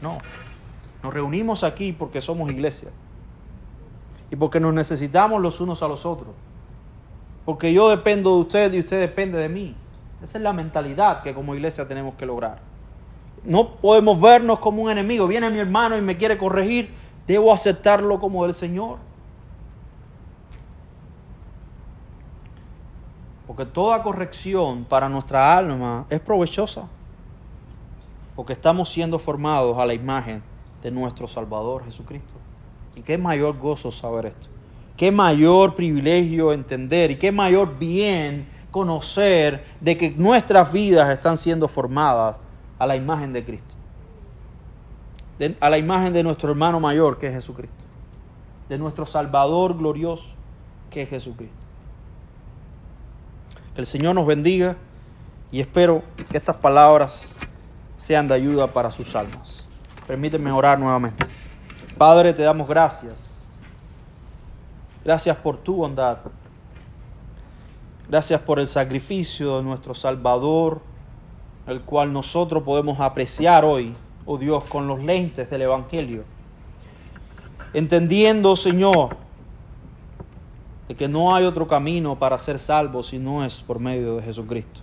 No, 0.02 0.18
nos 1.04 1.14
reunimos 1.14 1.64
aquí 1.64 1.94
porque 1.94 2.22
somos 2.22 2.52
iglesia. 2.52 2.90
Y 4.32 4.36
porque 4.36 4.60
nos 4.60 4.74
necesitamos 4.74 5.42
los 5.42 5.60
unos 5.62 5.82
a 5.82 5.88
los 5.88 6.06
otros. 6.06 6.30
Porque 7.46 7.74
yo 7.74 7.90
dependo 7.90 8.36
de 8.36 8.42
usted 8.42 8.74
y 8.74 8.80
usted 8.80 9.00
depende 9.00 9.38
de 9.38 9.50
mí. 9.50 9.76
Esa 10.22 10.38
es 10.38 10.44
la 10.44 10.54
mentalidad 10.54 11.24
que 11.24 11.34
como 11.34 11.56
iglesia 11.56 11.88
tenemos 11.88 12.16
que 12.16 12.26
lograr. 12.26 12.60
No 13.44 13.76
podemos 13.76 14.20
vernos 14.20 14.60
como 14.60 14.84
un 14.84 14.92
enemigo. 14.92 15.26
Viene 15.28 15.50
mi 15.50 15.60
hermano 15.60 15.98
y 15.98 16.02
me 16.02 16.18
quiere 16.18 16.38
corregir. 16.38 16.94
Debo 17.26 17.54
aceptarlo 17.54 18.20
como 18.20 18.44
del 18.44 18.54
Señor. 18.54 18.98
Porque 23.48 23.66
toda 23.66 24.04
corrección 24.04 24.84
para 24.84 25.10
nuestra 25.10 25.58
alma 25.58 26.06
es 26.10 26.20
provechosa. 26.20 26.88
Porque 28.36 28.54
estamos 28.54 28.90
siendo 28.90 29.18
formados 29.18 29.78
a 29.80 29.86
la 29.86 29.94
imagen 29.94 30.44
de 30.82 30.92
nuestro 30.92 31.28
Salvador 31.28 31.84
Jesucristo. 31.86 32.34
Y 32.96 33.02
qué 33.02 33.18
mayor 33.18 33.58
gozo 33.58 33.92
saber 33.92 34.28
esto. 34.28 34.48
Qué 34.98 35.12
mayor 35.12 35.76
privilegio 35.76 36.52
entender 36.52 37.12
y 37.12 37.16
qué 37.16 37.32
mayor 37.32 37.78
bien 37.78 38.50
conocer 38.72 39.64
de 39.80 39.98
que 39.98 40.12
nuestras 40.12 40.72
vidas 40.72 41.10
están 41.10 41.38
siendo 41.38 41.68
formadas 41.68 42.38
a 42.78 42.86
la 42.86 42.96
imagen 42.96 43.34
de 43.34 43.44
Cristo. 43.44 43.76
a 45.62 45.70
la 45.70 45.78
imagen 45.78 46.12
de 46.12 46.22
nuestro 46.22 46.50
hermano 46.50 46.82
mayor 46.82 47.18
que 47.18 47.28
es 47.28 47.34
Jesucristo. 47.34 47.78
De 48.68 48.78
nuestro 48.78 49.06
Salvador 49.06 49.78
glorioso 49.78 50.36
que 50.90 51.04
es 51.04 51.10
Jesucristo. 51.10 51.56
Que 53.74 53.80
el 53.80 53.88
Señor 53.88 54.16
nos 54.16 54.28
bendiga 54.28 54.76
y 55.50 55.62
espero 55.62 56.04
que 56.30 56.38
estas 56.38 56.58
palabras 56.58 57.32
sean 57.96 58.28
de 58.28 58.34
ayuda 58.34 58.68
para 58.68 58.92
sus 58.92 59.16
almas. 59.16 59.69
Permíteme 60.10 60.52
orar 60.52 60.80
nuevamente. 60.80 61.24
Padre, 61.96 62.34
te 62.34 62.42
damos 62.42 62.68
gracias. 62.68 63.48
Gracias 65.06 65.38
por 65.38 65.58
tu 65.58 65.76
bondad. 65.76 66.18
Gracias 68.10 68.42
por 68.42 68.60
el 68.60 68.68
sacrificio 68.68 69.58
de 69.58 69.64
nuestro 69.64 69.94
Salvador, 69.94 70.82
el 71.68 71.82
cual 71.82 72.12
nosotros 72.12 72.64
podemos 72.64 73.00
apreciar 73.00 73.64
hoy, 73.64 73.94
oh 74.26 74.40
Dios, 74.40 74.64
con 74.64 74.88
los 74.88 75.04
lentes 75.04 75.48
del 75.48 75.62
Evangelio. 75.62 76.24
Entendiendo, 77.76 78.56
Señor, 78.56 79.16
de 80.88 80.96
que 80.96 81.08
no 81.08 81.36
hay 81.36 81.46
otro 81.46 81.68
camino 81.68 82.18
para 82.18 82.40
ser 82.40 82.58
salvo 82.58 83.04
si 83.04 83.20
no 83.20 83.46
es 83.46 83.62
por 83.62 83.78
medio 83.78 84.16
de 84.16 84.24
Jesucristo, 84.24 84.80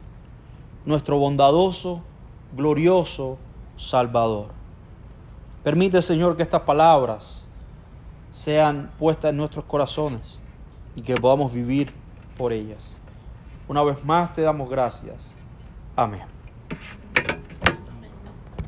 nuestro 0.85 1.19
bondadoso, 1.19 2.01
glorioso 2.55 3.39
Salvador. 3.77 4.66
Permite, 5.67 6.01
Señor, 6.01 6.37
que 6.37 6.45
estas 6.45 6.63
palabras 6.63 7.45
sean 8.31 8.89
puestas 9.01 9.31
en 9.31 9.37
nuestros 9.39 9.65
corazones 9.65 10.39
y 10.95 11.03
que 11.03 11.17
podamos 11.17 11.53
vivir 11.53 11.93
por 12.39 12.53
ellas. 12.53 12.97
Una 13.67 13.83
vez 13.83 14.05
más 14.05 14.33
te 14.33 14.43
damos 14.43 14.71
gracias. 14.71 15.35
Amén. 15.97 16.23